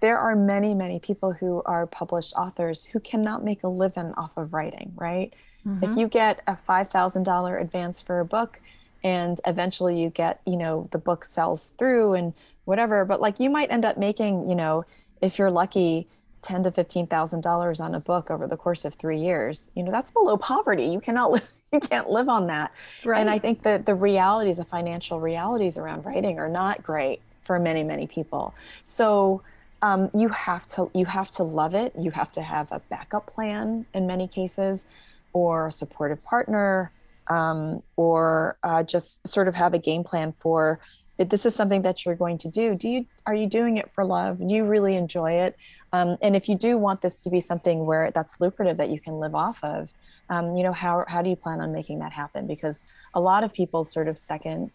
[0.00, 4.36] there are many, many people who are published authors who cannot make a living off
[4.36, 4.92] of writing.
[4.96, 5.34] Right?
[5.66, 5.84] Mm-hmm.
[5.84, 8.60] If you get a five thousand dollar advance for a book
[9.04, 13.50] and eventually you get you know the book sells through and whatever but like you
[13.50, 14.84] might end up making you know
[15.20, 16.08] if you're lucky
[16.42, 19.82] ten to fifteen thousand dollars on a book over the course of three years you
[19.82, 22.72] know that's below poverty you cannot live you can't live on that.
[23.04, 23.20] Right.
[23.20, 27.58] and i think that the realities the financial realities around writing are not great for
[27.58, 28.54] many many people.
[28.84, 29.42] So
[29.80, 31.92] um, you have to you have to love it.
[31.98, 34.86] You have to have a backup plan in many cases
[35.32, 36.90] or a supportive partner
[37.28, 40.80] um, or uh, just sort of have a game plan for
[41.18, 42.74] if this is something that you're going to do.
[42.74, 44.38] Do you are you doing it for love?
[44.38, 45.56] Do you really enjoy it?
[45.92, 49.00] Um, and if you do want this to be something where that's lucrative that you
[49.00, 49.92] can live off of
[50.30, 52.82] um, you know how, how do you plan on making that happen because
[53.14, 54.70] a lot of people's sort of second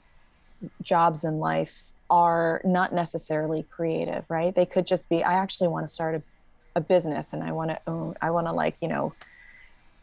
[0.81, 5.85] jobs in life are not necessarily creative right they could just be i actually want
[5.85, 6.21] to start a,
[6.75, 9.13] a business and i want to own i want to like you know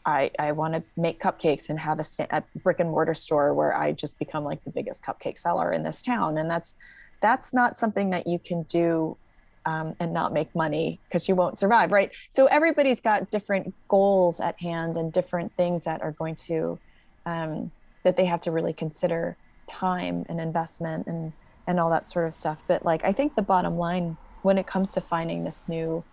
[0.05, 3.75] I, I want to make cupcakes and have a, a, brick and mortar store where
[3.75, 6.37] I just become like the biggest cupcake seller in this town.
[6.37, 6.75] And that's
[7.19, 9.15] that's not something that you can do
[9.65, 12.11] um, and not make money because you won't survive, right?
[12.29, 16.79] So everybody's got different goals at hand and different things that are going to
[17.25, 17.71] um,
[18.03, 21.33] that they have to really consider time and investment and
[21.67, 22.63] and all that sort of stuff.
[22.67, 26.03] But like I think the bottom line when it comes to finding this new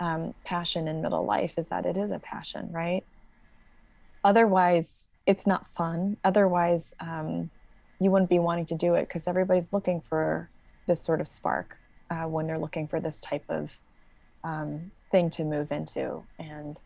[0.00, 3.04] um, passion in middle life is that it is a passion, right?
[4.24, 7.50] otherwise it's not fun otherwise um,
[8.00, 10.50] you wouldn't be wanting to do it because everybody's looking for
[10.86, 11.78] this sort of spark
[12.10, 13.78] uh, when they're looking for this type of
[14.44, 16.22] um, thing to move into.
[16.38, 16.78] And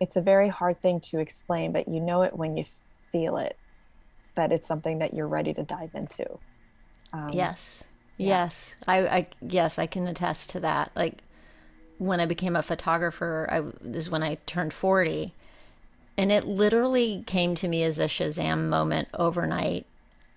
[0.00, 2.64] it's a very hard thing to explain, but you know it when you
[3.10, 3.56] feel it,
[4.34, 6.38] that it's something that you're ready to dive into.
[7.12, 7.84] Um, yes.
[8.18, 8.28] Yeah.
[8.28, 8.76] Yes.
[8.86, 10.90] I, I, yes, I can attest to that.
[10.94, 11.22] Like
[11.98, 15.32] when I became a photographer, I is when I turned 40
[16.18, 19.86] and it literally came to me as a Shazam moment overnight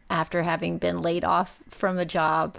[0.10, 2.58] after having been laid off from a job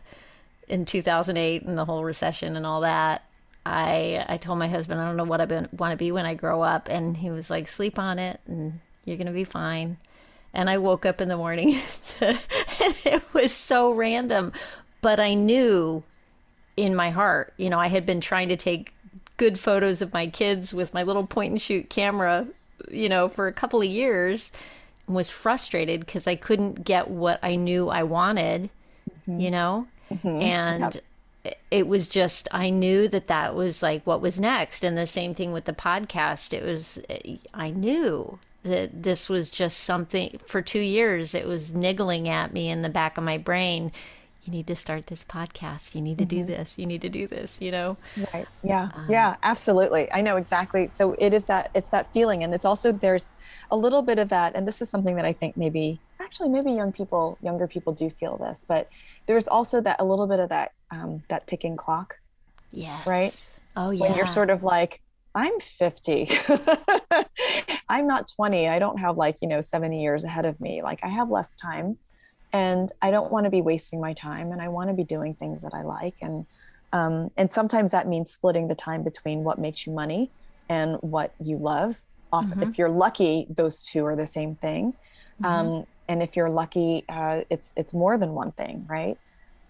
[0.71, 3.23] in 2008 and the whole recession and all that.
[3.67, 6.35] I I told my husband I don't know what I want to be when I
[6.35, 9.99] grow up, and he was like, "Sleep on it, and you're gonna be fine."
[10.55, 11.77] And I woke up in the morning,
[12.21, 12.39] and
[13.05, 14.53] it was so random,
[15.01, 16.03] but I knew
[16.77, 18.95] in my heart, you know, I had been trying to take
[19.37, 22.47] good photos of my kids with my little point and shoot camera,
[22.91, 24.51] you know, for a couple of years,
[25.07, 28.71] and was frustrated because I couldn't get what I knew I wanted,
[29.29, 29.41] mm-hmm.
[29.41, 30.29] you know, mm-hmm.
[30.29, 30.95] and.
[30.95, 31.05] Yep
[31.71, 35.35] it was just I knew that that was like what was next and the same
[35.35, 37.01] thing with the podcast it was
[37.55, 42.69] I knew that this was just something for 2 years it was niggling at me
[42.69, 43.91] in the back of my brain
[44.45, 46.47] you need to start this podcast you need to mm-hmm.
[46.47, 47.97] do this you need to do this you know
[48.33, 52.43] right yeah um, yeah absolutely i know exactly so it is that it's that feeling
[52.43, 53.29] and it's also there's
[53.71, 56.73] a little bit of that and this is something that i think maybe actually maybe
[56.73, 58.89] young people younger people do feel this but
[59.27, 62.17] there's also that a little bit of that um, that ticking clock.
[62.73, 63.07] Yes.
[63.07, 63.47] Right.
[63.77, 64.01] Oh yeah.
[64.01, 65.01] When you're sort of like,
[65.35, 66.29] I'm 50.
[67.89, 68.69] I'm not 20.
[68.69, 70.83] I don't have like, you know, 70 years ahead of me.
[70.83, 71.99] Like I have less time
[72.53, 75.35] and I don't want to be wasting my time and I want to be doing
[75.35, 76.15] things that I like.
[76.21, 76.47] And,
[76.93, 80.31] um, and sometimes that means splitting the time between what makes you money
[80.69, 82.01] and what you love.
[82.33, 82.71] Often, mm-hmm.
[82.71, 84.95] if you're lucky, those two are the same thing.
[85.41, 85.45] Mm-hmm.
[85.45, 89.17] Um, and if you're lucky, uh, it's, it's more than one thing, right?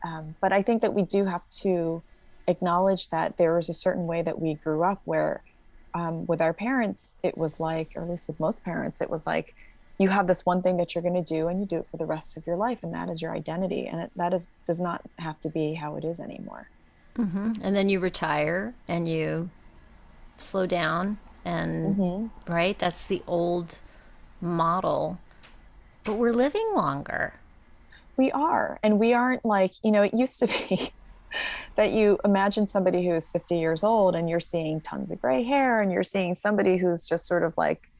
[0.02, 2.02] Um, but I think that we do have to
[2.48, 5.42] acknowledge that there was a certain way that we grew up where
[5.92, 9.26] um, with our parents, it was like, or at least with most parents, it was
[9.26, 9.54] like,
[10.00, 11.98] you have this one thing that you're going to do and you do it for
[11.98, 14.80] the rest of your life and that is your identity and it, that is does
[14.80, 16.68] not have to be how it is anymore
[17.16, 17.52] mm-hmm.
[17.62, 19.50] and then you retire and you
[20.38, 22.52] slow down and mm-hmm.
[22.52, 23.78] right that's the old
[24.40, 25.20] model
[26.04, 27.34] but we're living longer
[28.16, 30.90] we are and we aren't like you know it used to be
[31.76, 35.44] that you imagine somebody who is 50 years old and you're seeing tons of gray
[35.44, 37.90] hair and you're seeing somebody who's just sort of like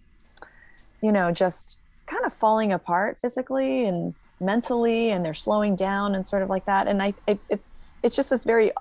[1.02, 1.78] you know just
[2.10, 6.64] kind of falling apart physically and mentally and they're slowing down and sort of like
[6.64, 7.60] that and i it, it
[8.02, 8.72] it's just this very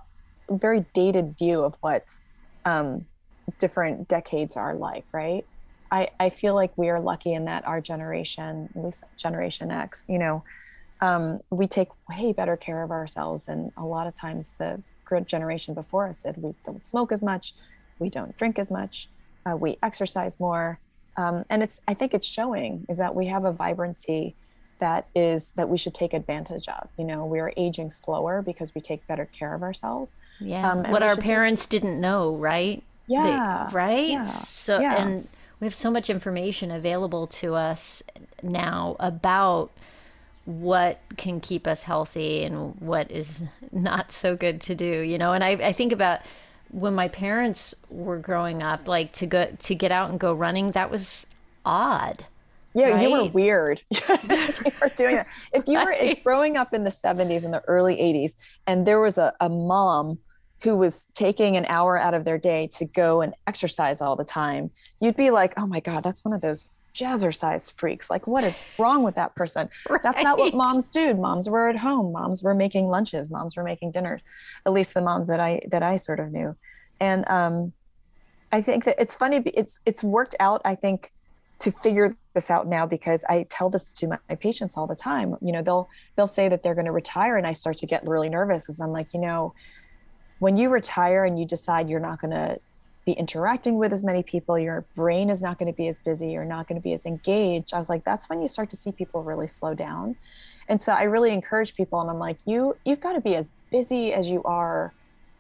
[0.50, 2.06] very dated view of what
[2.66, 3.06] um,
[3.60, 5.46] different decades are like right
[5.92, 10.06] I, I feel like we are lucky in that our generation at least generation x
[10.08, 10.44] you know
[11.02, 13.48] um, we take way better care of ourselves.
[13.48, 14.82] And a lot of times the
[15.26, 17.56] generation before us said we don't smoke as much,
[17.98, 19.10] we don't drink as much,
[19.46, 20.80] uh, we exercise more.
[21.20, 24.36] Um, and it's, I think it's showing is that we have a vibrancy
[24.80, 26.88] that is that we should take advantage of.
[26.98, 30.16] You know, we are aging slower because we take better care of ourselves.
[30.40, 30.72] Yeah.
[30.72, 31.82] Um, what our parents take...
[31.82, 32.82] didn't know, right?
[33.08, 33.68] Yeah.
[33.70, 34.10] They, right.
[34.10, 34.24] Yeah.
[34.24, 35.04] So, yeah.
[35.04, 35.28] and
[35.60, 38.02] we have so much information available to us
[38.42, 39.72] now about
[40.46, 45.32] what can keep us healthy and what is not so good to do you know
[45.34, 46.22] and i, I think about
[46.72, 50.72] when my parents were growing up like to go to get out and go running
[50.72, 51.26] that was
[51.66, 52.24] odd
[52.74, 53.02] yeah right?
[53.02, 53.82] you were weird.
[53.90, 57.96] You were doing it if you were growing up in the 70s and the early
[57.96, 58.36] 80s
[58.68, 60.20] and there was a, a mom
[60.62, 64.26] who was taking an hour out of their day to go and exercise all the
[64.26, 68.10] time you'd be like oh my god that's one of those jazzercise freaks.
[68.10, 69.70] Like, what is wrong with that person?
[69.90, 70.02] Right.
[70.02, 71.14] That's not what moms do.
[71.14, 72.12] Moms were at home.
[72.12, 73.30] Moms were making lunches.
[73.30, 74.22] Moms were making dinners.
[74.66, 76.56] At least the moms that I that I sort of knew.
[77.00, 77.74] And um,
[78.52, 79.42] I think that it's funny.
[79.46, 80.62] It's it's worked out.
[80.66, 81.12] I think
[81.60, 84.96] to figure this out now because I tell this to my, my patients all the
[84.96, 85.36] time.
[85.42, 88.08] You know, they'll they'll say that they're going to retire, and I start to get
[88.08, 89.54] really nervous because I'm like, you know,
[90.40, 92.60] when you retire and you decide you're not going to
[93.10, 94.60] be interacting with as many people.
[94.60, 96.32] Your brain is not going to be as busy.
[96.32, 97.74] You're not going to be as engaged.
[97.74, 100.16] I was like that's when you start to see people really slow down.
[100.68, 103.52] And so i really encourage people and i'm like you you've got to be as
[103.72, 104.94] busy as you are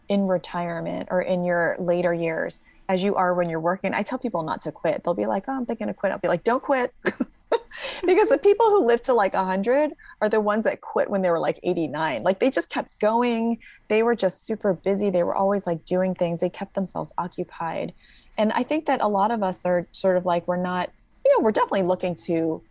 [0.07, 3.93] in retirement or in your later years as you are when you're working.
[3.93, 5.03] I tell people not to quit.
[5.03, 6.91] They'll be like oh i'm thinking of quit i'll be like don't quit
[8.05, 11.29] because the people who live to like 100 are the ones that quit when they
[11.29, 13.59] were like 89 like they just kept going.
[13.87, 15.09] They were just super busy.
[15.09, 16.41] They were always like doing things.
[16.41, 17.93] They kept themselves occupied.
[18.37, 20.89] And i think that a lot of us are sort of like we're not
[21.25, 22.61] you know we're definitely looking to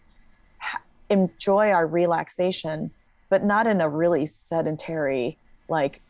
[1.10, 2.90] enjoy our relaxation
[3.28, 5.36] but not in a really sedentary
[5.68, 6.00] like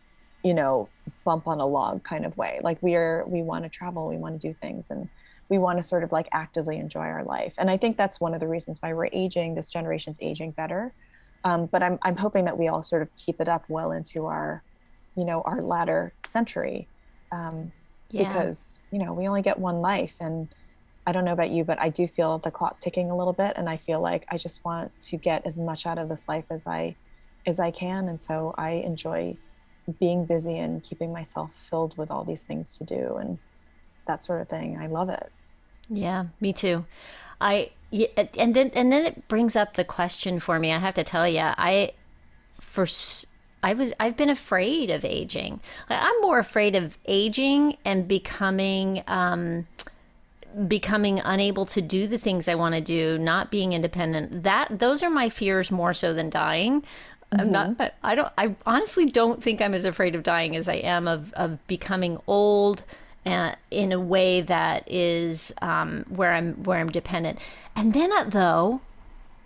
[0.44, 0.88] you know
[1.24, 2.60] bump on a log kind of way.
[2.62, 4.08] Like we are we want to travel.
[4.08, 4.86] We want to do things.
[4.90, 5.08] And
[5.48, 7.54] we want to sort of like actively enjoy our life.
[7.58, 10.92] And i think that's one of the reasons why we're aging this generation's aging better.
[11.44, 14.26] Um, but I'm, I'm hoping that we all sort of keep it up well into
[14.26, 14.62] our
[15.16, 16.86] you know our latter century.
[17.32, 17.72] Um,
[18.10, 18.28] yeah.
[18.28, 20.14] because you know we only get one life.
[20.20, 20.48] And
[21.06, 23.54] i don't know about you but i do feel the clock ticking a little bit.
[23.56, 26.44] And i feel like i just want to get as much out of this life
[26.50, 26.94] as i
[27.46, 28.08] as i can.
[28.08, 29.36] And so i enjoy
[29.98, 33.38] being busy and keeping myself filled with all these things to do and
[34.06, 34.76] that sort of thing.
[34.78, 35.32] I love it
[35.88, 36.84] yeah me too
[37.40, 41.04] i and then and then it brings up the question for me i have to
[41.04, 41.92] tell you i
[42.60, 42.86] for
[43.62, 45.60] I was I've been afraid of aging.
[45.88, 49.66] I'm more afraid of aging and becoming um,
[50.66, 54.44] becoming unable to do the things I want to do, not being independent.
[54.44, 56.82] That those are my fears more so than dying.
[56.82, 57.40] Mm-hmm.
[57.40, 57.70] I'm not.
[57.70, 57.96] Mm-hmm.
[58.02, 58.32] I don't.
[58.38, 62.18] I honestly don't think I'm as afraid of dying as I am of of becoming
[62.26, 62.84] old.
[63.26, 67.38] Uh, in a way that is um, where I'm where I'm dependent,
[67.76, 68.80] and then uh, though,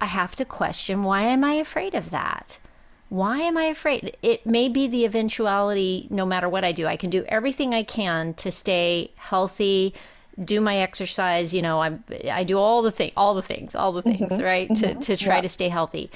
[0.00, 2.58] I have to question why am I afraid of that?
[3.12, 4.16] why am I afraid?
[4.22, 6.86] It may be the eventuality no matter what I do.
[6.86, 9.92] I can do everything I can to stay healthy,
[10.42, 11.98] do my exercise, you know, I
[12.30, 14.42] I do all the thing all the things, all the things, mm-hmm.
[14.42, 14.68] right?
[14.70, 15.00] Mm-hmm.
[15.00, 15.40] To to try yeah.
[15.42, 16.10] to stay healthy.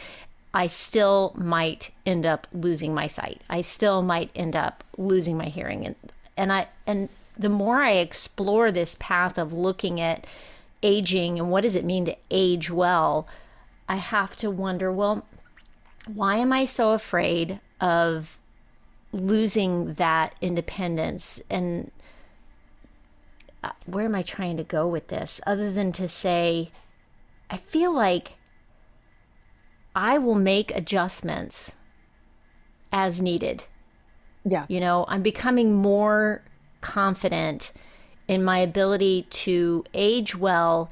[0.54, 3.42] I still might end up losing my sight.
[3.50, 5.96] I still might end up losing my hearing and
[6.38, 10.26] and I and the more I explore this path of looking at
[10.82, 13.28] aging and what does it mean to age well,
[13.88, 15.26] I have to wonder, well,
[16.06, 18.38] why am I so afraid of
[19.12, 21.42] losing that independence?
[21.50, 21.90] And
[23.62, 25.40] uh, where am I trying to go with this?
[25.46, 26.70] Other than to say,
[27.50, 28.32] I feel like
[29.94, 31.76] I will make adjustments
[32.92, 33.64] as needed.
[34.44, 34.66] Yeah.
[34.68, 36.42] You know, I'm becoming more
[36.80, 37.72] confident
[38.28, 40.90] in my ability to age well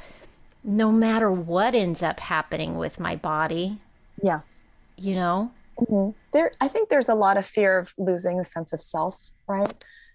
[0.63, 3.79] no matter what ends up happening with my body.
[4.23, 4.63] Yes
[4.97, 5.51] you know?
[5.79, 6.11] Mm-hmm.
[6.33, 9.73] There, I think there's a lot of fear of losing the sense of self, right?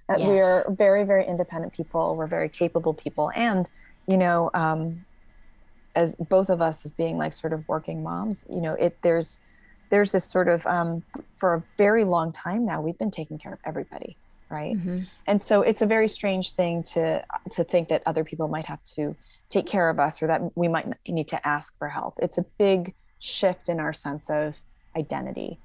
[0.07, 0.27] That yes.
[0.27, 2.15] we're very, very independent people.
[2.17, 3.31] We're very capable people.
[3.35, 3.69] And,
[4.07, 5.05] you know, um,
[5.95, 9.39] as both of us as being like sort of working moms, you know, it, there's,
[9.89, 11.03] there's this sort of, um,
[11.33, 14.15] for a very long time now, we've been taking care of everybody.
[14.49, 14.75] Right.
[14.75, 15.01] Mm-hmm.
[15.27, 18.83] And so it's a very strange thing to, to think that other people might have
[18.95, 19.15] to
[19.49, 22.15] take care of us or that we might need to ask for help.
[22.19, 24.59] It's a big shift in our sense of
[24.95, 25.59] identity.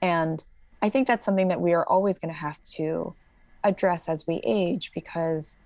[0.00, 0.42] And
[0.82, 3.14] I think that's something that we are always going to have to
[3.62, 5.56] address as we age because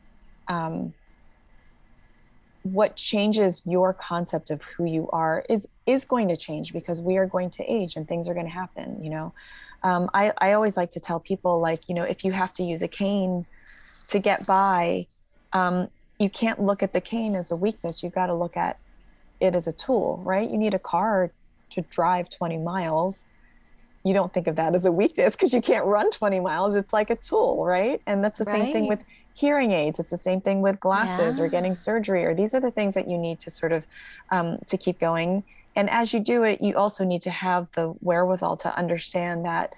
[0.48, 0.92] um,
[2.64, 7.18] what changes your concept of who you are is is going to change because we
[7.18, 9.32] are going to age and things are going to happen you know
[9.84, 12.62] um, I, I always like to tell people like you know if you have to
[12.62, 13.46] use a cane
[14.08, 15.06] to get by
[15.52, 18.02] um, you can't look at the cane as a weakness.
[18.02, 18.78] You've got to look at
[19.40, 20.50] it as a tool right?
[20.50, 21.30] You need a car
[21.70, 23.24] to drive 20 miles.
[24.04, 26.74] You don't think of that as a weakness because you can't run 20 miles.
[26.74, 28.00] It's like a tool right?
[28.06, 28.62] And that's the right.
[28.62, 29.98] same thing with hearing aids.
[29.98, 31.44] It's the same thing with glasses yeah.
[31.44, 33.86] or getting surgery or these are the things that you need to sort of
[34.30, 35.44] um, to keep going
[35.76, 39.74] and as you do it you also need to have the wherewithal to understand that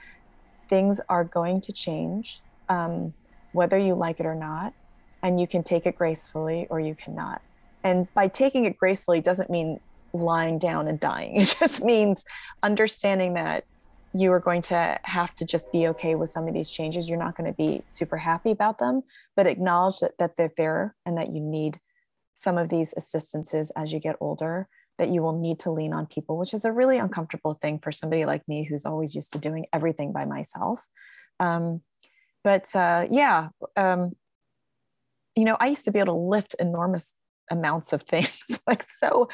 [0.69, 3.13] things are going to change um,
[3.53, 4.73] whether you like it or not
[5.23, 7.41] and you can take it gracefully or you cannot
[7.85, 9.79] and by taking it gracefully doesn't mean
[10.13, 11.37] lying down and dying.
[11.41, 12.25] It just means
[12.63, 13.65] understanding that
[14.13, 17.09] you are going to have to just be okay with some of these changes.
[17.09, 19.03] You're not going to be super happy about them,
[19.35, 21.79] but acknowledge that, that they're there and that you need
[22.35, 26.07] some of these assistances as you get older, that you will need to lean on
[26.07, 29.39] people, which is a really uncomfortable thing for somebody like me who's always used to
[29.39, 30.87] doing everything by myself.
[31.39, 31.83] Um,
[32.43, 34.17] but uh, yeah, um,
[35.35, 37.15] you know, I used to be able to lift enormous
[37.51, 39.29] amounts of things, like so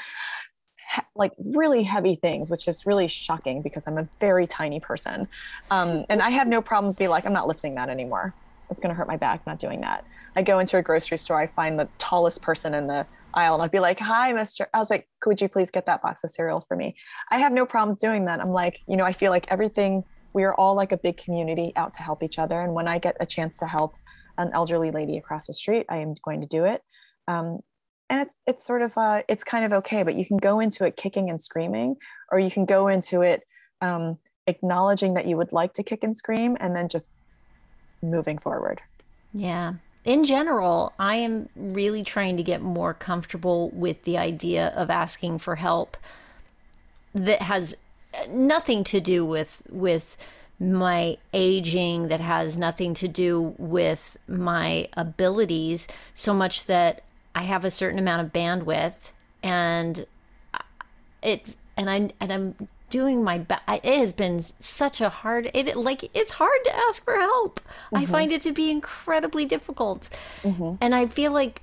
[1.14, 5.28] like really heavy things, which is really shocking because I'm a very tiny person.
[5.70, 8.34] Um, and I have no problems be like, I'm not lifting that anymore.
[8.70, 10.04] It's going to hurt my back not doing that.
[10.34, 13.62] I go into a grocery store, I find the tallest person in the aisle and
[13.62, 14.66] I'd be like, hi, Mr.
[14.72, 16.94] I was like, could you please get that box of cereal for me?
[17.30, 18.40] I have no problems doing that.
[18.40, 21.72] I'm like, you know, I feel like everything, we are all like a big community
[21.76, 22.60] out to help each other.
[22.60, 23.94] And when I get a chance to help
[24.38, 26.82] an elderly lady across the street, I am going to do it.
[27.28, 27.60] Um,
[28.12, 30.84] and it, it's sort of uh, it's kind of okay but you can go into
[30.84, 31.96] it kicking and screaming
[32.30, 33.42] or you can go into it
[33.80, 37.10] um, acknowledging that you would like to kick and scream and then just
[38.02, 38.80] moving forward
[39.32, 39.74] yeah
[40.04, 45.38] in general i am really trying to get more comfortable with the idea of asking
[45.38, 45.96] for help
[47.14, 47.76] that has
[48.28, 50.16] nothing to do with with
[50.62, 57.02] my aging, that has nothing to do with my abilities, so much that
[57.34, 59.10] I have a certain amount of bandwidth
[59.42, 60.06] and
[61.22, 63.62] it's and I and I'm doing my best.
[63.68, 65.50] It has been such a hard.
[65.54, 67.58] It like it's hard to ask for help.
[67.60, 67.96] Mm-hmm.
[67.96, 70.10] I find it to be incredibly difficult,
[70.42, 70.72] mm-hmm.
[70.80, 71.62] and I feel like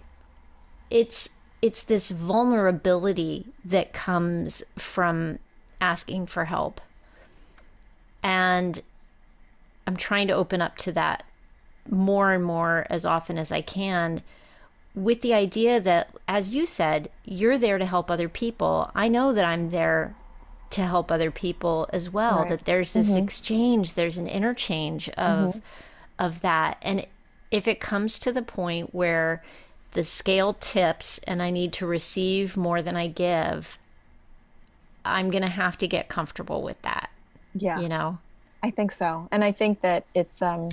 [0.90, 1.30] it's
[1.62, 5.38] it's this vulnerability that comes from
[5.80, 6.82] asking for help,
[8.24, 8.82] and
[9.86, 11.24] I'm trying to open up to that
[11.88, 14.24] more and more as often as I can
[14.96, 18.90] with the idea that, as you said, you're there to help other people.
[18.96, 20.16] I know that I'm there
[20.72, 22.40] to help other people as well.
[22.40, 22.50] Right.
[22.50, 23.24] That there's this mm-hmm.
[23.24, 25.60] exchange, there's an interchange of mm-hmm.
[26.20, 26.78] of that.
[26.82, 27.08] And
[27.52, 29.44] if it comes to the point where
[29.92, 33.80] the scale tips and I need to receive more than I give,
[35.04, 37.10] I'm going to have to get comfortable with that.
[37.56, 37.80] Yeah.
[37.80, 38.20] You know.
[38.62, 39.28] I think so.
[39.32, 40.70] And I think that it's um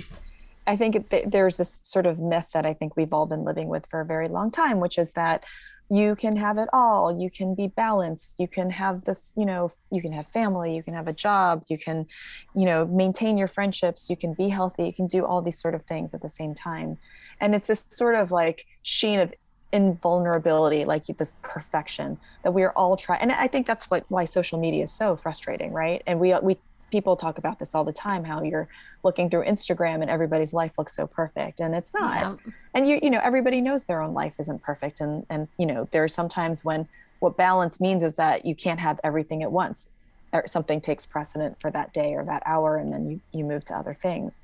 [0.67, 3.85] I think there's this sort of myth that I think we've all been living with
[3.85, 5.45] for a very long time, which is that
[5.89, 7.17] you can have it all.
[7.17, 8.39] You can be balanced.
[8.39, 11.63] You can have this, you know, you can have family, you can have a job,
[11.67, 12.05] you can,
[12.53, 15.75] you know, maintain your friendships, you can be healthy, you can do all these sort
[15.75, 16.97] of things at the same time.
[17.39, 19.33] And it's this sort of like sheen of
[19.71, 23.21] invulnerability, like this perfection that we are all trying.
[23.21, 26.03] And I think that's what why social media is so frustrating, right?
[26.05, 26.57] And we we
[26.91, 28.67] people talk about this all the time how you're
[29.03, 32.15] looking through Instagram and everybody's life looks so perfect and it's not.
[32.15, 32.53] Yeah.
[32.73, 35.87] And you you know everybody knows their own life isn't perfect and and you know
[35.91, 36.87] there are sometimes when
[37.19, 39.89] what balance means is that you can't have everything at once.
[40.33, 43.63] Or something takes precedent for that day or that hour and then you you move
[43.65, 44.41] to other things.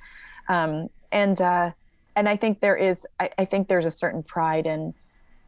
[0.48, 1.72] Um, and uh,
[2.16, 4.94] and I think there is I, I think there's a certain pride in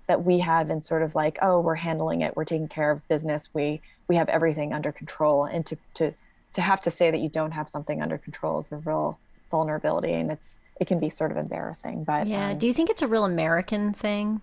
[0.08, 3.08] that we have in sort of like oh we're handling it we're taking care of
[3.08, 6.14] business we we have everything under control and to to
[6.56, 9.20] to have to say that you don't have something under control is a real
[9.52, 12.52] vulnerability and it's it can be sort of embarrassing but yeah.
[12.52, 14.42] um, do you think it's a real american thing?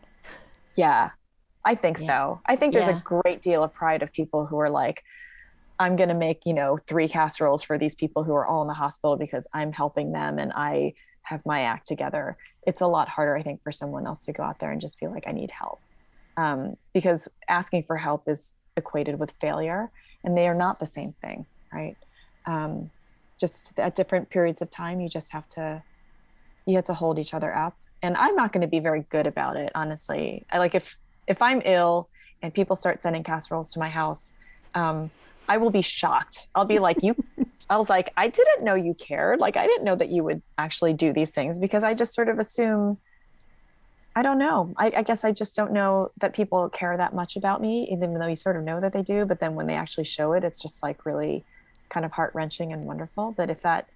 [0.74, 1.10] Yeah.
[1.64, 2.06] I think yeah.
[2.06, 2.40] so.
[2.46, 2.98] I think there's yeah.
[2.98, 5.02] a great deal of pride of people who are like
[5.78, 8.68] i'm going to make you know three casseroles for these people who are all in
[8.68, 10.92] the hospital because i'm helping them and i
[11.22, 12.36] have my act together.
[12.66, 14.98] It's a lot harder i think for someone else to go out there and just
[14.98, 15.80] feel like i need help.
[16.36, 19.90] Um, because asking for help is equated with failure
[20.24, 21.96] and they are not the same thing right?
[22.46, 22.90] Um,
[23.38, 25.82] just at different periods of time, you just have to
[26.66, 27.74] you have to hold each other up.
[28.02, 30.44] And I'm not going to be very good about it, honestly.
[30.50, 30.96] I like if
[31.26, 32.08] if I'm ill
[32.42, 34.34] and people start sending casseroles to my house,
[34.74, 35.10] um,
[35.48, 36.48] I will be shocked.
[36.54, 37.14] I'll be like, you,
[37.70, 39.38] I was like, I didn't know you cared.
[39.38, 42.28] Like, I didn't know that you would actually do these things because I just sort
[42.28, 42.98] of assume,
[44.14, 44.74] I don't know.
[44.76, 48.14] I, I, guess I just don't know that people care that much about me, even
[48.14, 49.24] though you sort of know that they do.
[49.24, 51.44] But then when they actually show it, it's just like really
[51.92, 53.32] kind of heart wrenching and wonderful.
[53.36, 53.88] that if that,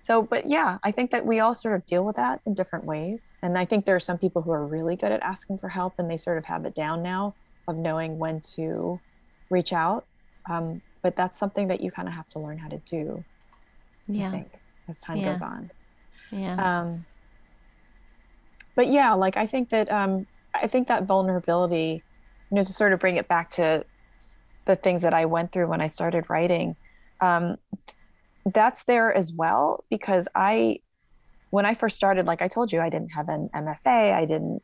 [0.00, 2.84] so, but yeah, I think that we all sort of deal with that in different
[2.84, 3.32] ways.
[3.42, 5.94] And I think there are some people who are really good at asking for help
[5.98, 7.34] and they sort of have it down now
[7.66, 9.00] of knowing when to
[9.50, 10.04] reach out.
[10.48, 13.24] Um, but that's something that you kind of have to learn how to do.
[14.08, 14.28] Yeah.
[14.28, 14.52] I think
[14.88, 15.32] as time yeah.
[15.32, 15.70] goes on.
[16.30, 16.80] Yeah.
[16.80, 17.06] Um,
[18.74, 22.02] but yeah, like I think that um, I think that vulnerability,
[22.50, 23.84] you know, to sort of bring it back to
[24.66, 26.76] the things that I went through when I started writing,
[27.20, 27.56] um,
[28.52, 30.80] that's there as well because I,
[31.50, 34.62] when I first started, like I told you, I didn't have an MFA, I didn't,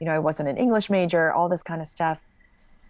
[0.00, 2.20] you know, I wasn't an English major, all this kind of stuff.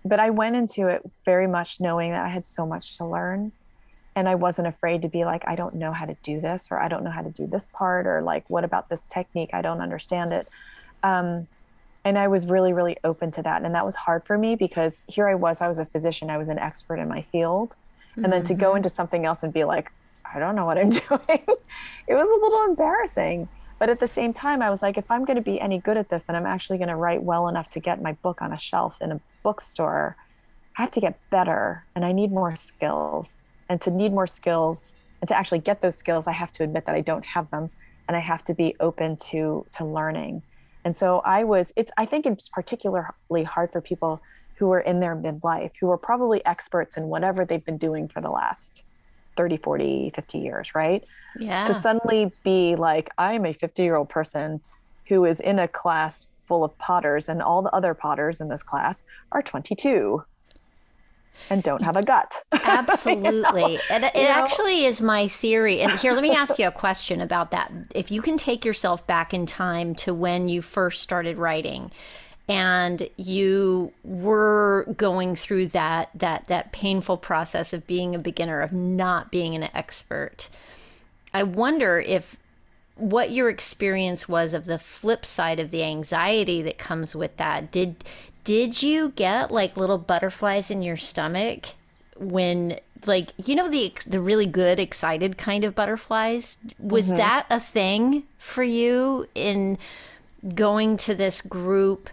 [0.04, 3.52] But I went into it very much knowing that I had so much to learn.
[4.16, 6.80] And I wasn't afraid to be like, I don't know how to do this, or
[6.80, 9.50] I don't know how to do this part, or like, what about this technique?
[9.52, 10.48] I don't understand it.
[11.02, 11.48] Um,
[12.04, 13.62] and I was really, really open to that.
[13.62, 16.36] And that was hard for me because here I was, I was a physician, I
[16.36, 17.74] was an expert in my field
[18.16, 18.78] and then to go mm-hmm.
[18.78, 19.90] into something else and be like
[20.32, 21.20] i don't know what i'm doing
[22.08, 23.48] it was a little embarrassing.
[23.80, 25.96] But at the same time i was like if i'm going to be any good
[25.96, 28.52] at this and i'm actually going to write well enough to get my book on
[28.52, 30.16] a shelf in a bookstore
[30.78, 33.36] i have to get better and i need more skills.
[33.68, 36.86] And to need more skills and to actually get those skills i have to admit
[36.86, 37.68] that i don't have them
[38.06, 40.42] and i have to be open to to learning.
[40.84, 44.22] And so i was it's i think it's particularly hard for people
[44.64, 48.22] who are in their midlife, who are probably experts in whatever they've been doing for
[48.22, 48.82] the last
[49.36, 51.04] 30, 40, 50 years, right?
[51.38, 51.66] Yeah.
[51.66, 54.62] To suddenly be like, I'm a 50 year old person
[55.06, 58.62] who is in a class full of potters, and all the other potters in this
[58.62, 60.24] class are 22
[61.50, 62.34] and don't have a gut.
[62.52, 63.72] Absolutely.
[63.72, 63.82] you know?
[63.90, 65.80] And it, actually is my theory.
[65.80, 67.70] And here, let me ask you a question about that.
[67.94, 71.90] If you can take yourself back in time to when you first started writing,
[72.48, 78.72] and you were going through that that that painful process of being a beginner of
[78.72, 80.48] not being an expert
[81.34, 82.36] I wonder if
[82.96, 87.72] what your experience was of the flip side of the anxiety that comes with that.
[87.72, 88.04] Did
[88.44, 91.66] did you get like little butterflies in your stomach
[92.16, 97.16] when like you know the the really good excited kind of butterflies was mm-hmm.
[97.16, 99.76] that a thing for you in
[100.54, 102.08] going to this group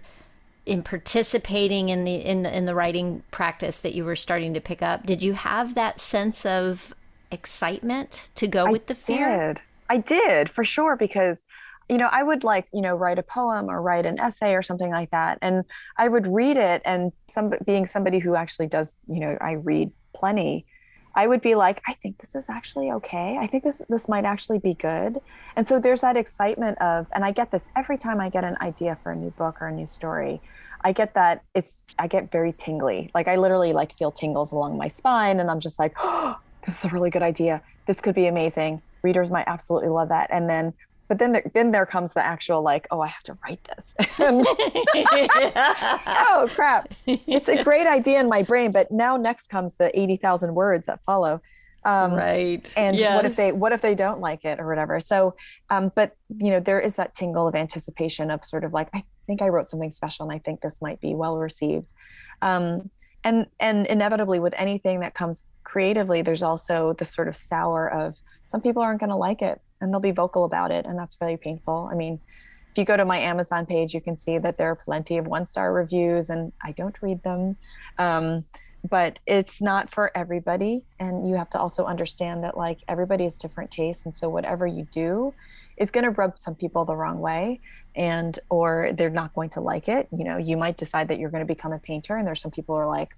[0.65, 4.61] in participating in the in the in the writing practice that you were starting to
[4.61, 6.93] pick up did you have that sense of
[7.31, 9.61] excitement to go with the fear did.
[9.89, 11.45] i did for sure because
[11.89, 14.61] you know i would like you know write a poem or write an essay or
[14.61, 15.63] something like that and
[15.97, 19.91] i would read it and some being somebody who actually does you know i read
[20.13, 20.63] plenty
[21.15, 23.37] I would be like, I think this is actually okay.
[23.39, 25.19] I think this this might actually be good.
[25.55, 28.55] And so there's that excitement of, and I get this every time I get an
[28.61, 30.41] idea for a new book or a new story.
[30.83, 33.11] I get that it's I get very tingly.
[33.13, 36.79] Like I literally like feel tingles along my spine and I'm just like, oh, this
[36.79, 37.61] is a really good idea.
[37.87, 38.81] This could be amazing.
[39.03, 40.29] Readers might absolutely love that.
[40.31, 40.73] And then
[41.11, 43.93] but then there, then there comes the actual like oh i have to write this.
[46.07, 46.93] Oh crap.
[47.05, 51.03] It's a great idea in my brain but now next comes the 80000 words that
[51.03, 51.41] follow.
[51.83, 52.73] Um, right.
[52.77, 53.13] and yes.
[53.13, 55.01] what if they what if they don't like it or whatever?
[55.01, 55.35] So
[55.69, 59.03] um, but you know there is that tingle of anticipation of sort of like i
[59.27, 61.91] think i wrote something special and i think this might be well received.
[62.41, 62.89] Um,
[63.25, 68.17] and and inevitably with anything that comes creatively there's also the sort of sour of
[68.45, 71.17] some people aren't going to like it and they'll be vocal about it and that's
[71.19, 71.89] really painful.
[71.91, 72.19] I mean
[72.71, 75.27] if you go to my amazon page you can see that there are plenty of
[75.27, 77.57] one star reviews and i don't read them.
[77.97, 78.45] Um,
[78.89, 83.37] but it's not for everybody and you have to also understand that like everybody has
[83.37, 85.33] different tastes and so whatever you do
[85.77, 87.59] is going to rub some people the wrong way
[87.95, 90.07] and or they're not going to like it.
[90.11, 92.51] You know you might decide that you're going to become a painter and there's some
[92.51, 93.15] people who are like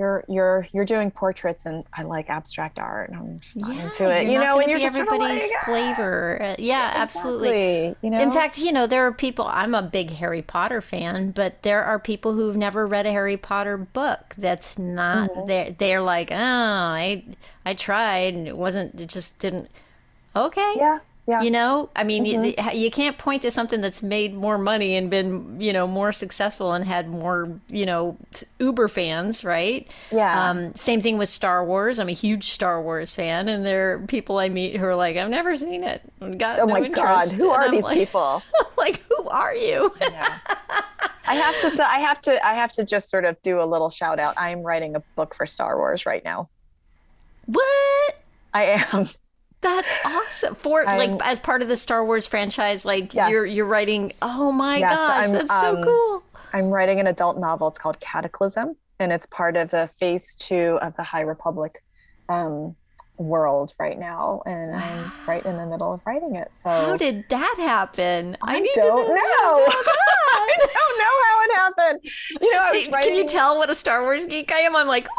[0.00, 3.82] you're you're you're doing portraits and I like abstract art and I'm just not yeah,
[3.84, 4.28] into it.
[4.28, 6.38] You know, and you're everybody's sort of like, flavor.
[6.40, 7.02] Uh, yeah, exactly.
[7.02, 7.96] absolutely.
[8.00, 9.46] You know, in fact, you know, there are people.
[9.46, 13.36] I'm a big Harry Potter fan, but there are people who've never read a Harry
[13.36, 14.34] Potter book.
[14.38, 15.46] That's not mm-hmm.
[15.46, 17.22] they're they're like, oh, I
[17.66, 18.98] I tried and it wasn't.
[18.98, 19.70] It just didn't.
[20.34, 20.74] Okay.
[20.76, 21.00] Yeah.
[21.30, 21.42] Yeah.
[21.42, 22.74] You know, I mean, mm-hmm.
[22.74, 26.10] you, you, can't point to something that's made more money and been, you know, more
[26.10, 28.16] successful and had more, you know,
[28.58, 29.86] Uber fans, right?
[30.10, 30.50] Yeah.
[30.50, 32.00] Um, same thing with Star Wars.
[32.00, 35.16] I'm a huge Star Wars fan, and there are people I meet who are like,
[35.16, 36.02] I've never seen it.
[36.36, 38.42] Got oh no my God, who are these like, people?
[38.76, 39.94] like, who are you?
[40.00, 40.36] yeah.
[41.28, 41.76] I have to.
[41.76, 42.44] So I have to.
[42.44, 44.34] I have to just sort of do a little shout out.
[44.36, 46.48] I am writing a book for Star Wars right now.
[47.46, 48.20] What?
[48.52, 49.08] I am.
[49.60, 50.54] That's awesome.
[50.54, 53.30] For I'm, like as part of the Star Wars franchise, like yes.
[53.30, 54.12] you're you're writing.
[54.22, 56.22] Oh my yes, gosh, I'm, that's so um, cool.
[56.52, 57.68] I'm writing an adult novel.
[57.68, 61.82] It's called Cataclysm, and it's part of the phase two of the High Republic
[62.28, 62.74] um,
[63.18, 66.48] world right now, and I'm right in the middle of writing it.
[66.54, 68.36] So how did that happen?
[68.42, 69.14] I, I don't know.
[69.14, 69.66] know.
[70.32, 72.10] I don't know how it happened.
[72.40, 73.10] You know, See, writing...
[73.10, 74.74] can you tell what a Star Wars geek I am?
[74.74, 75.10] I'm like, Ooh.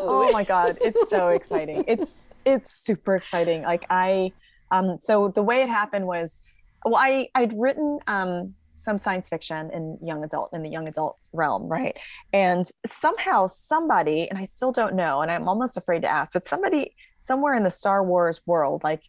[0.00, 1.84] oh my god, it's so exciting.
[1.86, 3.62] It's it's super exciting.
[3.62, 4.32] Like I,
[4.70, 6.48] um, so the way it happened was,
[6.84, 11.16] well, I I'd written um some science fiction in young adult in the young adult
[11.32, 11.96] realm, right?
[12.32, 16.46] And somehow somebody, and I still don't know, and I'm almost afraid to ask, but
[16.46, 19.02] somebody somewhere in the Star Wars world, like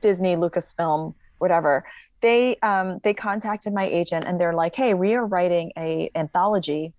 [0.00, 1.84] Disney, Lucasfilm, whatever,
[2.20, 6.92] they um, they contacted my agent and they're like, "Hey, we are writing a anthology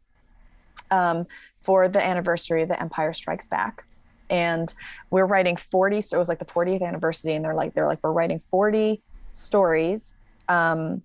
[0.89, 1.25] um,
[1.61, 3.85] for the anniversary of The Empire Strikes Back."
[4.31, 4.73] And
[5.11, 7.99] we're writing 40 so it was like the 40th anniversary and they're like they're like
[8.01, 9.01] we're writing 40
[9.33, 10.15] stories
[10.49, 11.01] um,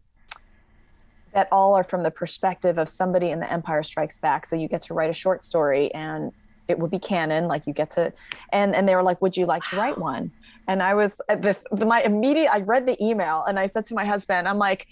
[1.36, 4.46] that all are from the perspective of somebody in the empire strikes back.
[4.46, 6.32] So you get to write a short story and
[6.66, 8.12] it would be canon like you get to
[8.52, 10.32] and and they were like would you like to write one?
[10.66, 13.94] And i was at this my immediate i read the email and i said to
[13.94, 14.88] my husband i'm like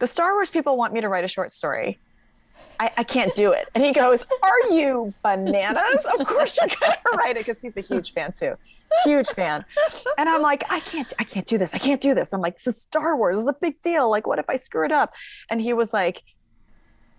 [0.00, 2.00] the star wars people want me to write a short story
[2.80, 3.68] I, I, can't do it.
[3.74, 6.04] And he goes, Are you bananas?
[6.18, 8.54] Of course you're gonna write it because he's a huge fan too.
[9.04, 9.64] Huge fan.
[10.18, 11.72] And I'm like, I can't, I can't do this.
[11.74, 12.32] I can't do this.
[12.32, 13.36] I'm like, this is Star Wars.
[13.36, 14.08] This is a big deal.
[14.08, 15.12] Like, what if I screw it up?
[15.50, 16.22] And he was like,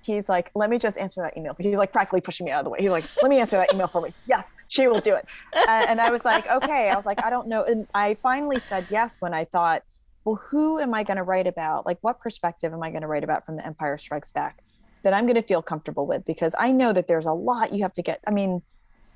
[0.06, 1.56] he's like, let me just answer that email.
[1.60, 2.80] He's like practically pushing me out of the way.
[2.80, 4.14] He's like, let me answer that email for me.
[4.28, 5.26] Yes, she will do it.
[5.53, 6.89] Uh, and I was like, okay.
[6.89, 7.64] I was like, I don't know.
[7.64, 9.84] And I finally said yes when I thought,
[10.24, 11.86] well, who am I going to write about?
[11.86, 14.60] Like, what perspective am I going to write about from the Empire Strikes Back?
[15.06, 17.84] That I'm going to feel comfortable with because I know that there's a lot you
[17.84, 18.20] have to get.
[18.28, 18.62] I mean,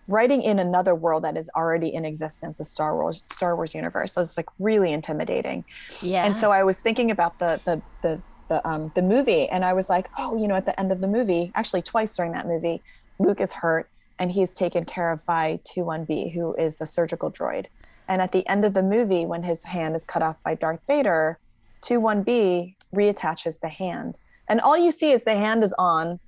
[0.08, 4.14] writing in another world that is already in existence, a Star Wars Star Wars universe,
[4.14, 5.66] so it's like really intimidating.
[6.02, 6.26] Yeah.
[6.26, 9.74] And so I was thinking about the the the the um the movie, and I
[9.74, 12.48] was like, oh, you know, at the end of the movie, actually twice during that
[12.48, 12.82] movie,
[13.18, 17.66] Luke is hurt and he's taken care of by 21B, who is the surgical droid.
[18.08, 20.82] And at the end of the movie, when his hand is cut off by Darth
[20.88, 21.40] Vader,
[21.84, 24.18] 2-1-B reattaches the hand.
[24.50, 26.20] And all you see is the hand is on,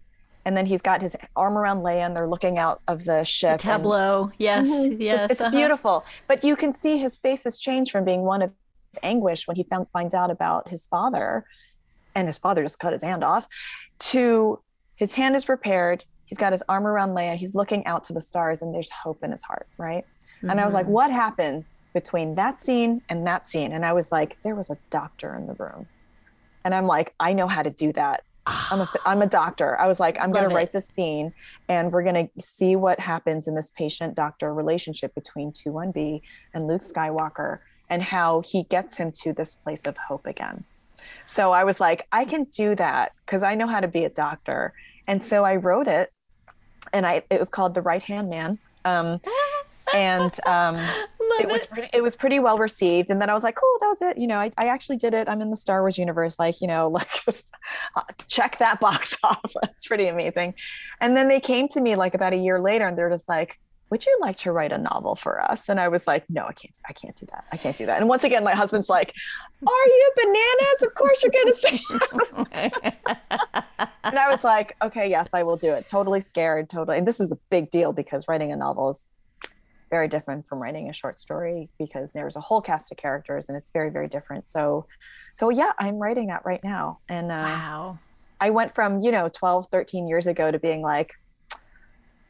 [0.45, 3.59] and then he's got his arm around Leia, and they're looking out of the ship.
[3.59, 5.51] The tableau, and, yes, mm-hmm, yes, it's, uh-huh.
[5.51, 6.05] beautiful.
[6.28, 8.51] But you can see his face has changed from being one of
[9.03, 11.45] anguish when he finds finds out about his father,
[12.15, 13.47] and his father just cut his hand off,
[13.99, 14.59] to
[14.95, 16.03] his hand is repaired.
[16.26, 17.36] He's got his arm around Leia.
[17.36, 20.05] He's looking out to the stars, and there's hope in his heart, right?
[20.38, 20.51] Mm-hmm.
[20.51, 20.93] And I was like, mm-hmm.
[20.93, 23.74] what happened between that scene and that scene?
[23.74, 25.88] And I was like, there was a doctor in the room.
[26.64, 28.24] And I'm like, I know how to do that.
[28.45, 29.80] I'm a, I'm a doctor.
[29.80, 31.34] I was like, I'm going to write this scene
[31.70, 36.22] and we're going to see what happens in this patient doctor relationship between 2-1-B
[36.53, 37.59] and Luke Skywalker
[37.89, 40.64] and how he gets him to this place of hope again.
[41.26, 44.09] So I was like, I can do that because I know how to be a
[44.09, 44.74] doctor.
[45.07, 46.12] And so I wrote it
[46.93, 48.57] and I it was called The Right Hand Man.
[48.86, 49.20] Um,
[49.94, 50.76] and um,
[51.39, 53.10] it was pretty, it was pretty well received.
[53.10, 54.18] And then I was like, cool, that was it.
[54.18, 55.30] You know, I, I actually did it.
[55.30, 56.38] I'm in the Star Wars universe.
[56.39, 57.54] Like, you know, like just
[57.96, 59.54] uh, check that box off.
[59.62, 60.54] That's pretty amazing.
[61.00, 63.60] And then they came to me like about a year later, and they're just like,
[63.92, 65.68] would you like to write a novel for us?
[65.68, 67.44] And I was like, no, I can't, I can't do that.
[67.52, 68.00] I can't do that.
[68.00, 69.14] And once again, my husband's like,
[69.68, 70.84] are you bananas?
[70.84, 71.80] Of course you're going to say
[72.14, 73.92] yes.
[74.06, 75.89] and I was like, okay, yes, I will do it.
[75.89, 76.70] Totally scared.
[76.70, 77.00] Totally.
[77.00, 79.10] And this is a big deal because writing a novel is
[79.92, 83.58] very different from writing a short story because there's a whole cast of characters and
[83.58, 84.48] it's very very different.
[84.48, 84.88] So
[85.34, 87.00] so yeah i'm writing that right now.
[87.10, 88.00] And uh, wow.
[88.39, 91.12] I went from you know 12 13 years ago to being like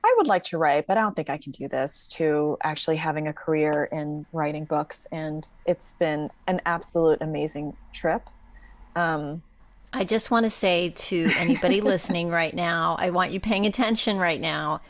[0.03, 2.95] i would like to write but i don't think i can do this to actually
[2.95, 5.07] having a career in writing books.
[5.11, 8.23] And it's been an absolute amazing trip.
[8.95, 9.41] Um,
[9.93, 14.17] I just want to say to anybody listening right now, I want you paying attention
[14.17, 14.81] right now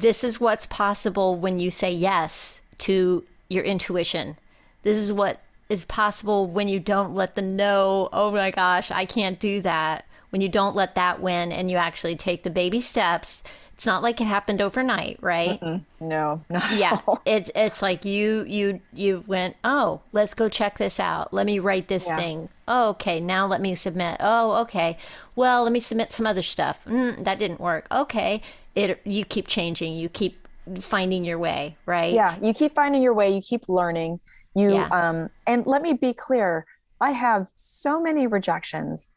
[0.00, 4.36] this is what's possible when you say yes to your intuition.
[4.82, 9.04] This is what is possible when you don't let the no, oh my gosh, I
[9.04, 10.06] can't do that.
[10.30, 13.42] When you don't let that win and you actually take the baby steps.
[13.74, 15.58] It's not like it happened overnight, right?
[15.60, 15.82] Mm-mm.
[16.00, 16.60] No, no.
[16.74, 21.32] Yeah, it's it's like you you you went, oh, let's go check this out.
[21.32, 22.16] Let me write this yeah.
[22.16, 22.48] thing.
[22.68, 24.18] Oh, okay, now let me submit.
[24.20, 24.98] Oh, okay.
[25.34, 26.84] Well, let me submit some other stuff.
[26.84, 27.86] Mm, that didn't work.
[27.90, 28.42] Okay,
[28.74, 30.46] it you keep changing you keep
[30.80, 32.12] finding your way right?
[32.12, 34.20] Yeah you keep finding your way you keep learning
[34.54, 34.88] you yeah.
[34.88, 36.66] um and let me be clear
[37.00, 39.12] i have so many rejections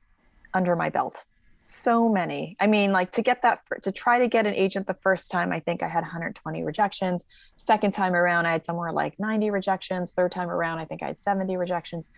[0.54, 1.24] under my belt.
[1.66, 2.58] So many.
[2.60, 5.54] I mean like to get that to try to get an agent the first time
[5.54, 7.26] i think i had 120 rejections.
[7.56, 10.12] Second time around i had somewhere like 90 rejections.
[10.12, 12.10] Third time around i think i had 70 rejections.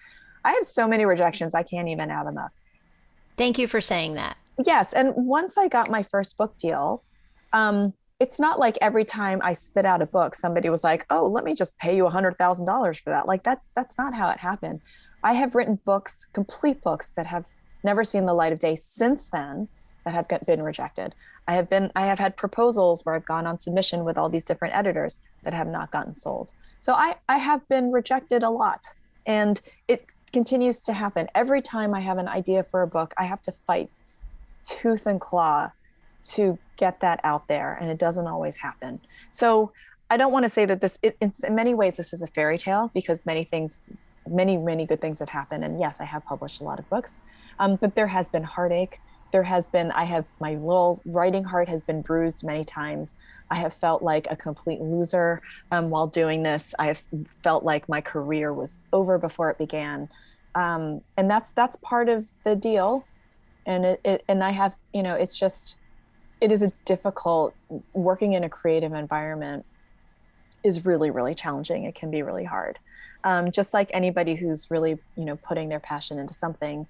[0.43, 2.51] I have so many rejections i can't even add them up.
[3.37, 4.37] Thank you for saying that.
[4.65, 7.03] Yes and once i got my first book deal
[7.55, 11.25] um, it's not like every time I spit out a book, somebody was like, "Oh,
[11.25, 13.61] let me just pay you a hundred thousand dollars for that." Like that.
[13.75, 14.81] That's not how it happened.
[15.23, 17.45] I have written books, complete books, that have
[17.83, 19.67] never seen the light of day since then,
[20.03, 21.15] that have been rejected.
[21.47, 24.45] I have been, I have had proposals where I've gone on submission with all these
[24.45, 26.51] different editors that have not gotten sold.
[26.79, 28.83] So I, I have been rejected a lot,
[29.25, 33.13] and it continues to happen every time I have an idea for a book.
[33.17, 33.89] I have to fight
[34.63, 35.71] tooth and claw
[36.33, 38.99] to get that out there and it doesn't always happen.
[39.31, 39.71] So
[40.09, 42.57] i don't want to say that this it, in many ways this is a fairy
[42.57, 43.81] tale because many things
[44.27, 47.21] many many good things have happened and yes i have published a lot of books.
[47.59, 48.99] Um, but there has been heartache.
[49.31, 53.15] There has been i have my little writing heart has been bruised many times.
[53.51, 55.37] I have felt like a complete loser
[55.71, 56.73] um, while doing this.
[56.79, 57.03] I have
[57.43, 60.09] felt like my career was over before it began.
[60.55, 63.05] Um, and that's that's part of the deal.
[63.65, 65.77] And it, it and i have you know it's just
[66.41, 67.53] it is a difficult
[67.93, 69.65] working in a creative environment
[70.63, 71.83] is really really challenging.
[71.83, 72.79] It can be really hard.
[73.23, 76.87] Um, just like anybody who's really you know putting their passion into something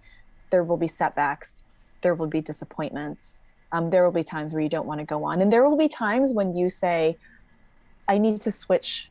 [0.50, 1.60] there will be setbacks
[2.02, 3.38] there will be disappointments
[3.72, 5.78] um, there will be times where you don't want to go on and there will
[5.78, 7.18] be times when you say
[8.08, 9.10] i need to switch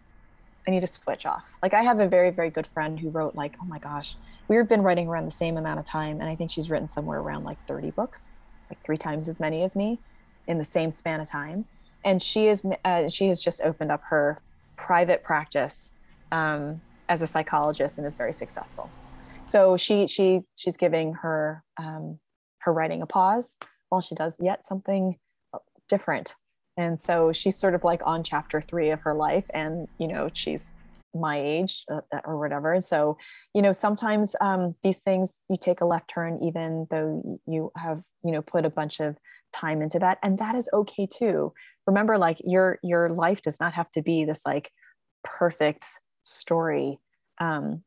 [0.67, 1.53] i need to switch off.
[1.63, 4.17] Like i have a very very good friend who wrote like oh my gosh
[4.49, 7.21] we've been writing around the same amount of time and i think she's written somewhere
[7.21, 8.31] around like 30 books
[8.71, 9.99] like three times as many as me
[10.47, 11.65] in the same span of time.
[12.05, 14.41] And she is uh, she has just opened up her
[14.77, 15.93] private practice
[16.33, 18.91] um, as a psychologist and is very successful.
[19.45, 22.19] So she she she's giving her um,
[22.61, 23.57] her writing a pause
[23.89, 25.17] while she does yet something
[25.89, 26.35] different.
[26.77, 30.29] And so she's sort of like on chapter three of her life, and you know
[30.33, 30.75] she's
[31.15, 32.81] my age uh, uh or whatever.
[32.81, 33.17] So
[33.55, 38.03] you know sometimes um, these things you take a left turn even though you have
[38.25, 39.17] you know put a bunch of
[39.55, 41.53] time into that and that is okay too.
[41.87, 44.71] Remember like your your life does not have to be this like
[45.23, 45.85] perfect
[46.23, 46.99] story.
[47.39, 47.83] Um,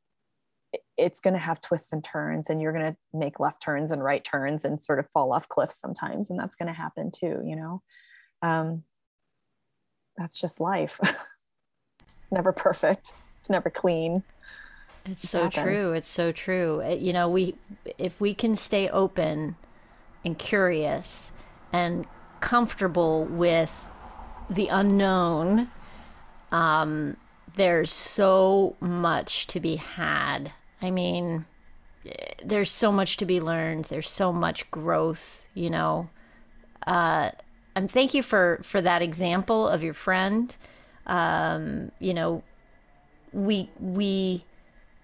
[0.98, 4.04] it's going to have twists and turns and you're going to make left turns and
[4.04, 7.42] right turns and sort of fall off cliffs sometimes and that's going to happen too
[7.46, 7.82] you know?
[8.42, 8.84] Um,
[10.18, 11.00] that's just life.
[12.28, 13.14] It's never perfect.
[13.40, 14.22] It's never clean.
[15.06, 15.64] It's, it's so happened.
[15.64, 15.94] true.
[15.94, 16.84] It's so true.
[16.86, 17.56] You know we
[17.98, 19.56] if we can stay open
[20.26, 21.32] and curious
[21.78, 22.06] and
[22.40, 23.90] comfortable with
[24.50, 25.70] the unknown
[26.52, 27.18] um,
[27.56, 30.52] there's so much to be had.
[30.82, 31.46] I mean,
[32.44, 33.86] there's so much to be learned.
[33.86, 36.10] There's so much growth, you know.
[36.86, 37.32] Uh,
[37.76, 40.56] and thank you for for that example of your friend.
[41.06, 42.44] Um, you know,
[43.34, 44.46] we we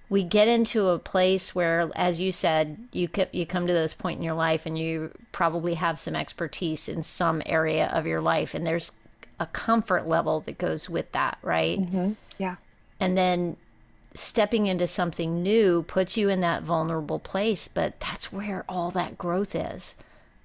[0.10, 4.20] we get into a place where, as you said, you you come to this point
[4.20, 8.54] in your life, and you probably have some expertise in some area of your life,
[8.54, 8.92] and there's
[9.40, 11.80] a comfort level that goes with that, right?
[11.80, 12.14] Mm-hmm.
[12.38, 12.56] Yeah.
[13.00, 13.58] And then
[14.14, 19.18] stepping into something new puts you in that vulnerable place, but that's where all that
[19.18, 19.96] growth is.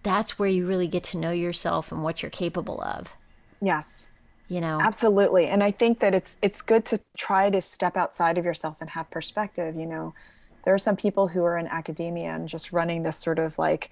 [0.03, 3.13] That's where you really get to know yourself and what you're capable of.
[3.61, 4.07] Yes.
[4.49, 4.81] You know.
[4.81, 5.47] Absolutely.
[5.47, 8.91] And I think that it's it's good to try to step outside of yourself and
[8.91, 10.15] have perspective, you know.
[10.65, 13.91] There are some people who are in academia and just running this sort of like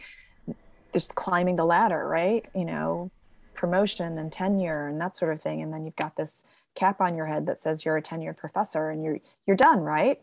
[0.92, 2.44] just climbing the ladder, right?
[2.54, 3.10] You know,
[3.56, 6.44] promotion and tenure and that sort of thing and then you've got this
[6.74, 10.20] cap on your head that says you're a tenured professor and you're you're done right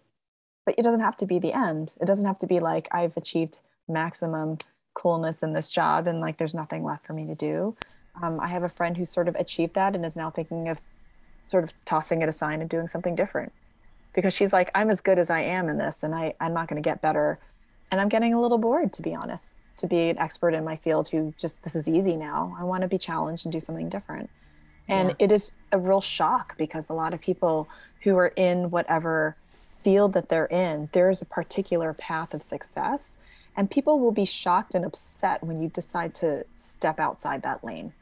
[0.66, 3.18] but it doesn't have to be the end it doesn't have to be like i've
[3.18, 3.60] achieved
[3.90, 4.58] maximum
[4.94, 7.76] coolness in this job and like there's nothing left for me to do
[8.22, 10.82] um, i have a friend who's sort of achieved that and is now thinking of
[11.46, 13.52] sort of tossing it aside and doing something different
[14.14, 16.68] because she's like i'm as good as i am in this and I, i'm not
[16.68, 17.40] going to get better
[17.92, 20.76] and i'm getting a little bored to be honest to be an expert in my
[20.76, 22.56] field who just this is easy now.
[22.60, 24.30] I want to be challenged and do something different.
[24.88, 25.16] And yeah.
[25.20, 27.68] it is a real shock because a lot of people
[28.02, 29.36] who are in whatever
[29.66, 33.18] field that they're in, there's a particular path of success.
[33.56, 37.94] And people will be shocked and upset when you decide to step outside that lane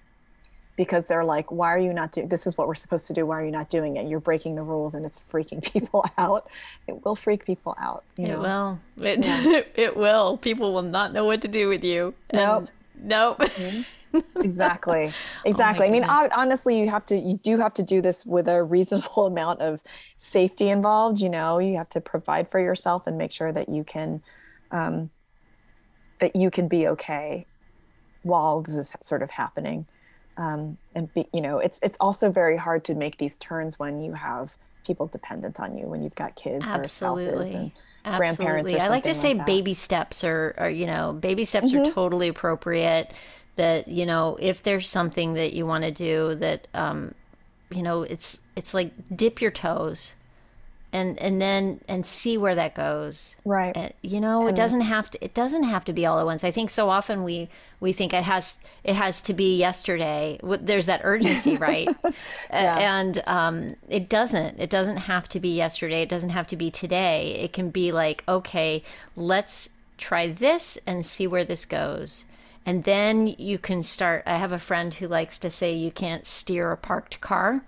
[0.75, 2.47] because they're like, why are you not doing this?
[2.47, 3.25] Is what we're supposed to do.
[3.25, 4.07] Why are you not doing it?
[4.07, 6.49] You're breaking the rules and it's freaking people out.
[6.87, 8.03] It will freak people out.
[8.17, 8.33] You know?
[8.33, 8.79] It will.
[9.05, 9.61] It, yeah.
[9.75, 10.37] it will.
[10.37, 12.13] People will not know what to do with you.
[12.33, 12.69] Nope.
[12.95, 13.39] Nope.
[13.39, 14.41] Mm-hmm.
[14.41, 15.13] exactly.
[15.45, 15.85] Exactly.
[15.85, 18.61] Oh I mean, honestly, you have to, you do have to do this with a
[18.63, 19.81] reasonable amount of
[20.17, 21.19] safety involved.
[21.19, 24.21] You know, you have to provide for yourself and make sure that you can,
[24.71, 25.09] um,
[26.19, 27.45] that you can be okay
[28.23, 29.85] while this is sort of happening
[30.37, 34.01] um, and be, you know it's it's also very hard to make these turns when
[34.01, 34.55] you have
[34.85, 37.25] people dependent on you when you've got kids Absolutely.
[37.25, 37.71] or spouses and
[38.03, 38.45] Absolutely.
[38.45, 41.81] grandparents i like to say like baby steps are, are you know baby steps mm-hmm.
[41.81, 43.11] are totally appropriate
[43.57, 47.13] that you know if there's something that you want to do that um
[47.69, 50.15] you know it's it's like dip your toes
[50.93, 53.35] and and then and see where that goes.
[53.45, 53.75] Right.
[53.75, 56.25] Uh, you know and it doesn't have to it doesn't have to be all at
[56.25, 56.43] once.
[56.43, 60.39] I think so often we we think it has it has to be yesterday.
[60.43, 61.87] There's that urgency right?
[62.51, 62.99] Yeah.
[62.99, 64.59] and um, it doesn't.
[64.59, 66.01] It doesn't have to be yesterday.
[66.01, 67.39] It doesn't have to be today.
[67.41, 68.81] It can be like okay
[69.15, 72.25] let's try this and see where this goes.
[72.65, 76.25] And then you can start i have a friend who likes to say you can't
[76.25, 77.63] steer a parked car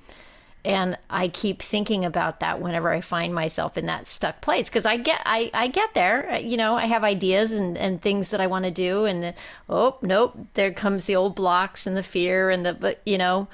[0.65, 4.85] and I keep thinking about that whenever I find myself in that stuck place because
[4.85, 6.31] I get I, I get there.
[6.31, 9.23] Uh, you know I have ideas and, and things that I want to do and
[9.23, 9.33] the,
[9.69, 13.47] oh nope there comes the old blocks and the fear and the but you know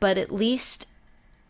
[0.00, 0.88] but at least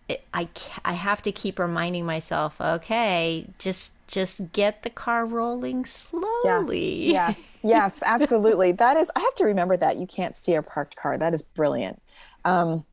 [0.08, 0.48] it, I
[0.84, 7.06] I have to keep reminding myself okay just just get the car rolling slowly.
[7.06, 8.72] yes yes, yes absolutely.
[8.72, 11.18] That is I have to remember that you can't see a parked car.
[11.18, 12.00] That is brilliant.
[12.44, 12.84] Um,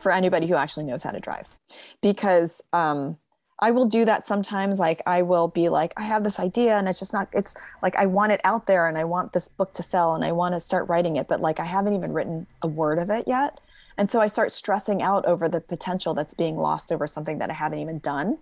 [0.00, 1.48] for anybody who actually knows how to drive
[2.00, 3.16] because um,
[3.58, 4.78] I will do that sometimes.
[4.78, 7.96] Like I will be like, I have this idea and it's just not, it's like,
[7.96, 10.54] I want it out there and I want this book to sell and I want
[10.54, 13.60] to start writing it, but like, I haven't even written a word of it yet.
[13.98, 17.48] And so I start stressing out over the potential that's being lost over something that
[17.48, 18.36] I haven't even done.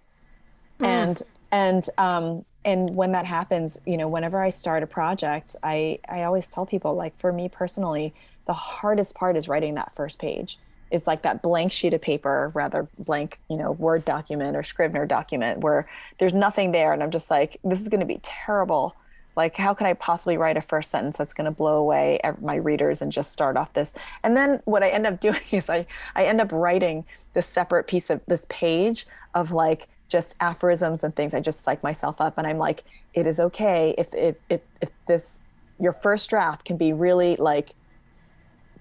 [0.80, 0.86] Mm.
[0.86, 6.00] And, and, um, and when that happens, you know, whenever I start a project, I,
[6.08, 8.12] I always tell people like, for me personally,
[8.46, 10.58] the hardest part is writing that first page
[10.90, 15.06] is like that blank sheet of paper, rather blank, you know, Word document or Scrivener
[15.06, 16.92] document where there's nothing there.
[16.92, 18.94] And I'm just like, this is going to be terrible.
[19.36, 22.54] Like, how can I possibly write a first sentence that's going to blow away my
[22.54, 23.94] readers and just start off this?
[24.22, 27.86] And then what I end up doing is I, I end up writing this separate
[27.86, 31.34] piece of this page of like just aphorisms and things.
[31.34, 34.90] I just psych myself up and I'm like, it is okay if, if, if, if
[35.06, 35.40] this,
[35.80, 37.70] your first draft can be really like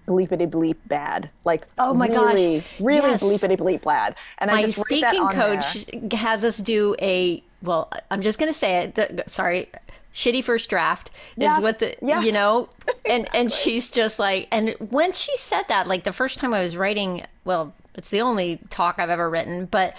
[0.07, 1.29] bleepity bleep bad.
[1.45, 3.23] Like oh my really, gosh, really yes.
[3.23, 4.15] bleepity bleep bad.
[4.39, 6.19] And my I just speaking on coach there.
[6.19, 9.69] has us do a well i'm just going to say it the, sorry
[10.13, 12.25] shitty first draft is Yes, what the yes.
[12.25, 12.67] you know
[13.05, 16.61] and and she's just like and when she said that like the first time i
[16.61, 19.95] was writing well it's the only talk i've ever written but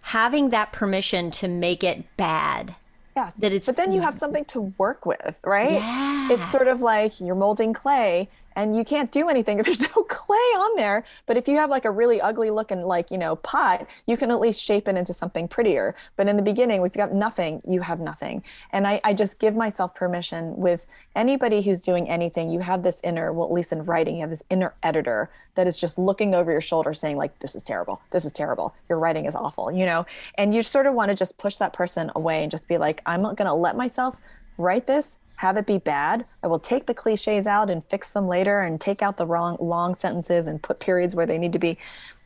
[0.00, 2.74] having that permission to make it bad
[3.14, 3.34] Yes.
[3.34, 5.72] that it's- but then you have something to work with, right?
[5.72, 6.32] Yeah.
[6.32, 10.02] It's sort of like you're molding clay and you can't do anything if there's no
[10.08, 11.04] clay on there.
[11.26, 14.30] But if you have like a really ugly looking like, you know, pot, you can
[14.30, 15.94] at least shape it into something prettier.
[16.16, 18.42] But in the beginning, if you've got nothing, you have nothing.
[18.70, 23.00] And I, I just give myself permission with anybody who's doing anything, you have this
[23.04, 26.34] inner, well, at least in writing, you have this inner editor that is just looking
[26.34, 28.00] over your shoulder saying, like, this is terrible.
[28.10, 28.74] This is terrible.
[28.88, 30.06] Your writing is awful, you know?
[30.36, 33.02] And you sort of want to just push that person away and just be like,
[33.06, 34.20] I'm not going to let myself
[34.56, 36.24] write this have it be bad.
[36.44, 39.56] I will take the cliches out and fix them later and take out the wrong
[39.58, 41.78] long sentences and put periods where they need to be.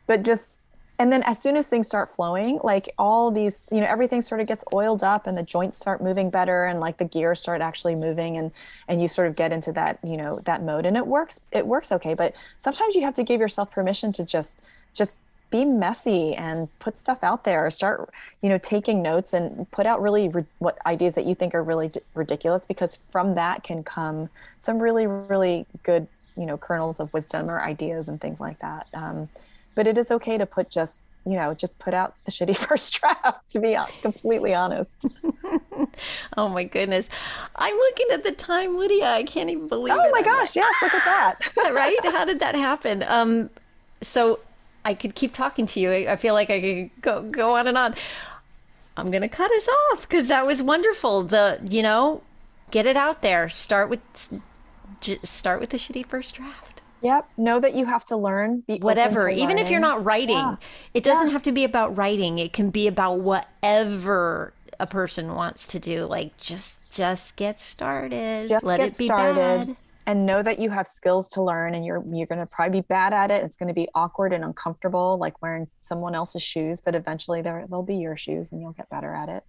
[0.05, 0.59] But just
[0.99, 4.39] and then as soon as things start flowing, like all these, you know, everything sort
[4.39, 7.59] of gets oiled up and the joints start moving better and like the gears start
[7.59, 8.51] actually moving and
[8.87, 11.65] and you sort of get into that, you know, that mode and it works it
[11.65, 14.61] works okay, but sometimes you have to give yourself permission to just
[14.93, 15.19] just
[15.49, 18.09] be messy and put stuff out there start
[18.41, 21.63] you know taking notes and put out really ri- what ideas that you think are
[21.63, 26.99] really d- ridiculous because from that can come some really really good you know kernels
[26.99, 28.87] of wisdom or ideas and things like that.
[28.93, 29.27] Um,
[29.75, 32.93] but it is okay to put just you know just put out the shitty first
[32.99, 35.05] draft to be completely honest.
[36.35, 37.09] Oh my goodness.
[37.55, 39.05] I'm looking at the time lydia.
[39.11, 39.99] I can't even believe it.
[39.99, 41.51] oh my I'm gosh yes look at that.
[41.73, 41.97] Right?
[42.05, 43.03] How did that happen?
[43.07, 43.49] Um
[44.01, 44.39] so
[44.87, 45.91] i could keep talking to you.
[45.91, 47.95] I I feel like i could go go on and on.
[48.95, 51.23] I'm gonna cut us off because that was wonderful.
[51.23, 52.21] The you know
[52.71, 53.49] get it out there.
[53.49, 54.01] Start with
[55.01, 56.81] j- start with the shitty first draft.
[57.01, 57.29] Yep.
[57.37, 58.63] Know that you have to learn.
[58.67, 59.29] Whatever.
[59.29, 60.37] to even if you're not writing.
[60.37, 60.55] Yeah.
[60.95, 62.39] it doesn't have to be about writing.
[62.39, 66.05] It can be about whatever a person wants to do.
[66.05, 68.49] Like just just get started.
[68.49, 69.67] Just let get it be started.
[69.67, 69.75] bad
[70.07, 72.85] and know that you have skills to learn and you're you're going to probably be
[72.87, 73.43] bad at it.
[73.43, 77.83] It's going to be awkward and uncomfortable like wearing someone else's shoes but eventually they'll
[77.83, 79.43] be your shoes and you'll get better at it.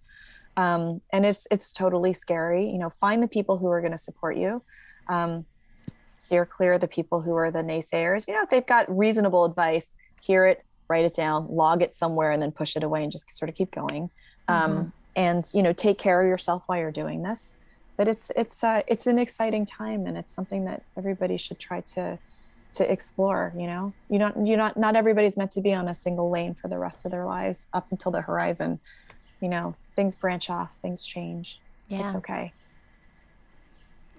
[0.57, 2.69] Um, and it's it's totally scary.
[2.69, 4.61] You know find the people who are going to support you.
[5.07, 5.45] Um,
[6.05, 8.27] steer clear of the people who are the naysayers.
[8.27, 12.31] You know if they've got reasonable advice hear it write it down log it somewhere
[12.31, 14.09] and then push it away and just sort of keep going.
[14.49, 14.91] Um, Mhm.
[15.15, 17.53] and you know take care of yourself while you're doing this
[17.99, 21.81] but it's it's uh, it's an exciting time and it's something that everybody should try
[21.81, 22.17] to
[22.71, 23.91] to explore you know?
[24.09, 26.79] You don't you're not not everybody's meant to be on a single lane for the
[26.79, 28.79] rest of their lives up until the horizon.
[29.41, 31.59] You know things branch off things change.
[31.89, 32.05] Yeah.
[32.05, 32.53] it's okay.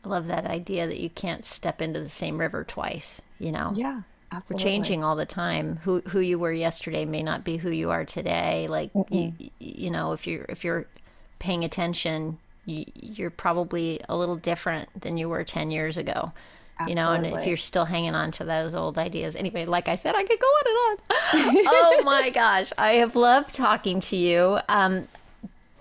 [0.05, 3.23] I love that idea that you can't step into the same river twice.
[3.39, 4.03] You know, yeah
[4.51, 5.77] we're changing all the time.
[5.85, 8.67] Who who you were yesterday may not be who you are today.
[8.69, 10.87] Like you, you know, if you're if you're
[11.39, 16.33] paying attention, you, you're probably a little different than you were ten years ago.
[16.87, 19.97] You know, and if you're still hanging on to those old ideas, anyway, like I
[19.97, 21.65] said, I could go on and on.
[21.69, 24.59] oh my gosh, I have loved talking to you.
[24.67, 25.07] Um,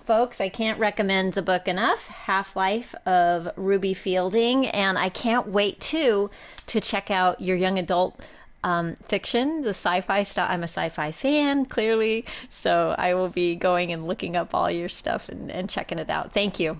[0.09, 4.65] folks, I can't recommend the book enough Half Life of Ruby Fielding.
[4.65, 6.31] And I can't wait too
[6.65, 8.19] to check out your young adult
[8.63, 10.49] um, fiction, the sci fi stuff.
[10.49, 12.25] I'm a sci fi fan, clearly.
[12.49, 16.09] So I will be going and looking up all your stuff and, and checking it
[16.09, 16.31] out.
[16.33, 16.77] Thank you.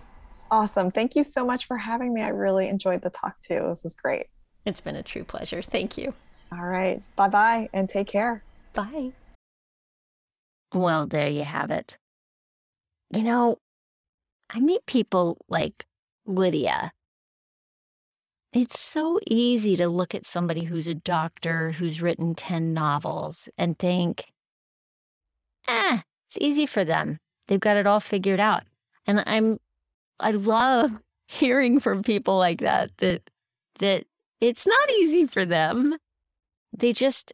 [0.52, 3.86] awesome thank you so much for having me i really enjoyed the talk too this
[3.86, 4.26] is great
[4.66, 5.62] It's been a true pleasure.
[5.62, 6.12] Thank you.
[6.52, 9.12] all right bye bye and take care Bye.
[10.74, 11.98] Well, there you have it.
[13.12, 13.58] You know,
[14.50, 15.86] I meet people like
[16.26, 16.92] Lydia.
[18.52, 23.78] It's so easy to look at somebody who's a doctor who's written 10 novels and
[23.78, 24.32] think,
[25.68, 27.20] eh, it's easy for them.
[27.48, 28.64] They've got it all figured out.
[29.06, 29.60] And I'm,
[30.20, 33.30] I love hearing from people like that, that,
[33.78, 34.06] that
[34.42, 35.98] it's not easy for them.
[36.76, 37.34] They just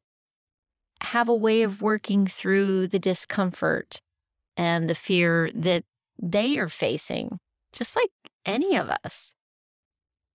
[1.01, 4.01] have a way of working through the discomfort
[4.57, 5.85] and the fear that
[6.21, 7.39] they are facing,
[7.71, 8.11] just like
[8.45, 9.33] any of us.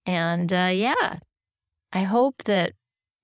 [0.06, 1.18] And uh, yeah,
[1.92, 2.72] I hope that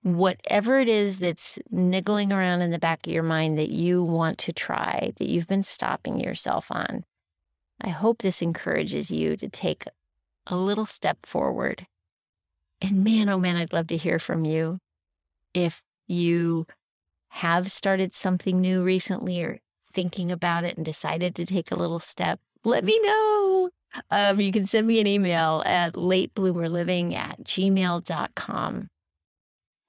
[0.03, 4.39] whatever it is that's niggling around in the back of your mind that you want
[4.39, 7.05] to try, that you've been stopping yourself on,
[7.81, 9.85] I hope this encourages you to take
[10.47, 11.87] a little step forward.
[12.81, 14.79] And man, oh man, I'd love to hear from you.
[15.55, 16.67] If you
[17.31, 19.59] have started something new recently or
[19.93, 23.71] thinking about it and decided to take a little step, let me know.
[24.11, 28.89] Um, you can send me an email at latebloomerliving at gmail.com.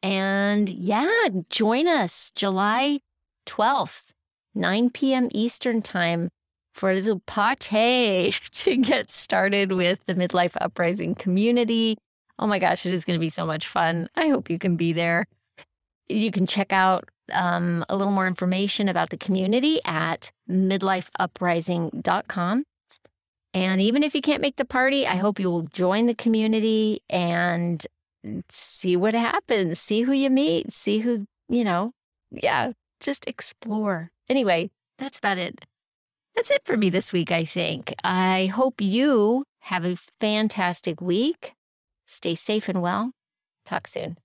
[0.04, 3.00] And yeah, join us July
[3.46, 4.12] 12th,
[4.54, 5.30] 9 p.m.
[5.32, 6.30] Eastern Time
[6.74, 11.98] for a little party to get started with the Midlife Uprising community.
[12.40, 14.08] Oh my gosh, it is going to be so much fun.
[14.16, 15.26] I hope you can be there.
[16.08, 22.64] You can check out um, a little more information about the community at midlifeuprising.com.
[23.58, 27.02] And even if you can't make the party, I hope you will join the community
[27.10, 27.84] and
[28.50, 31.92] see what happens, see who you meet, see who, you know,
[32.30, 34.12] yeah, just explore.
[34.30, 35.66] Anyway, that's about it.
[36.36, 37.96] That's it for me this week, I think.
[38.04, 41.54] I hope you have a fantastic week.
[42.06, 43.10] Stay safe and well.
[43.66, 44.18] Talk soon.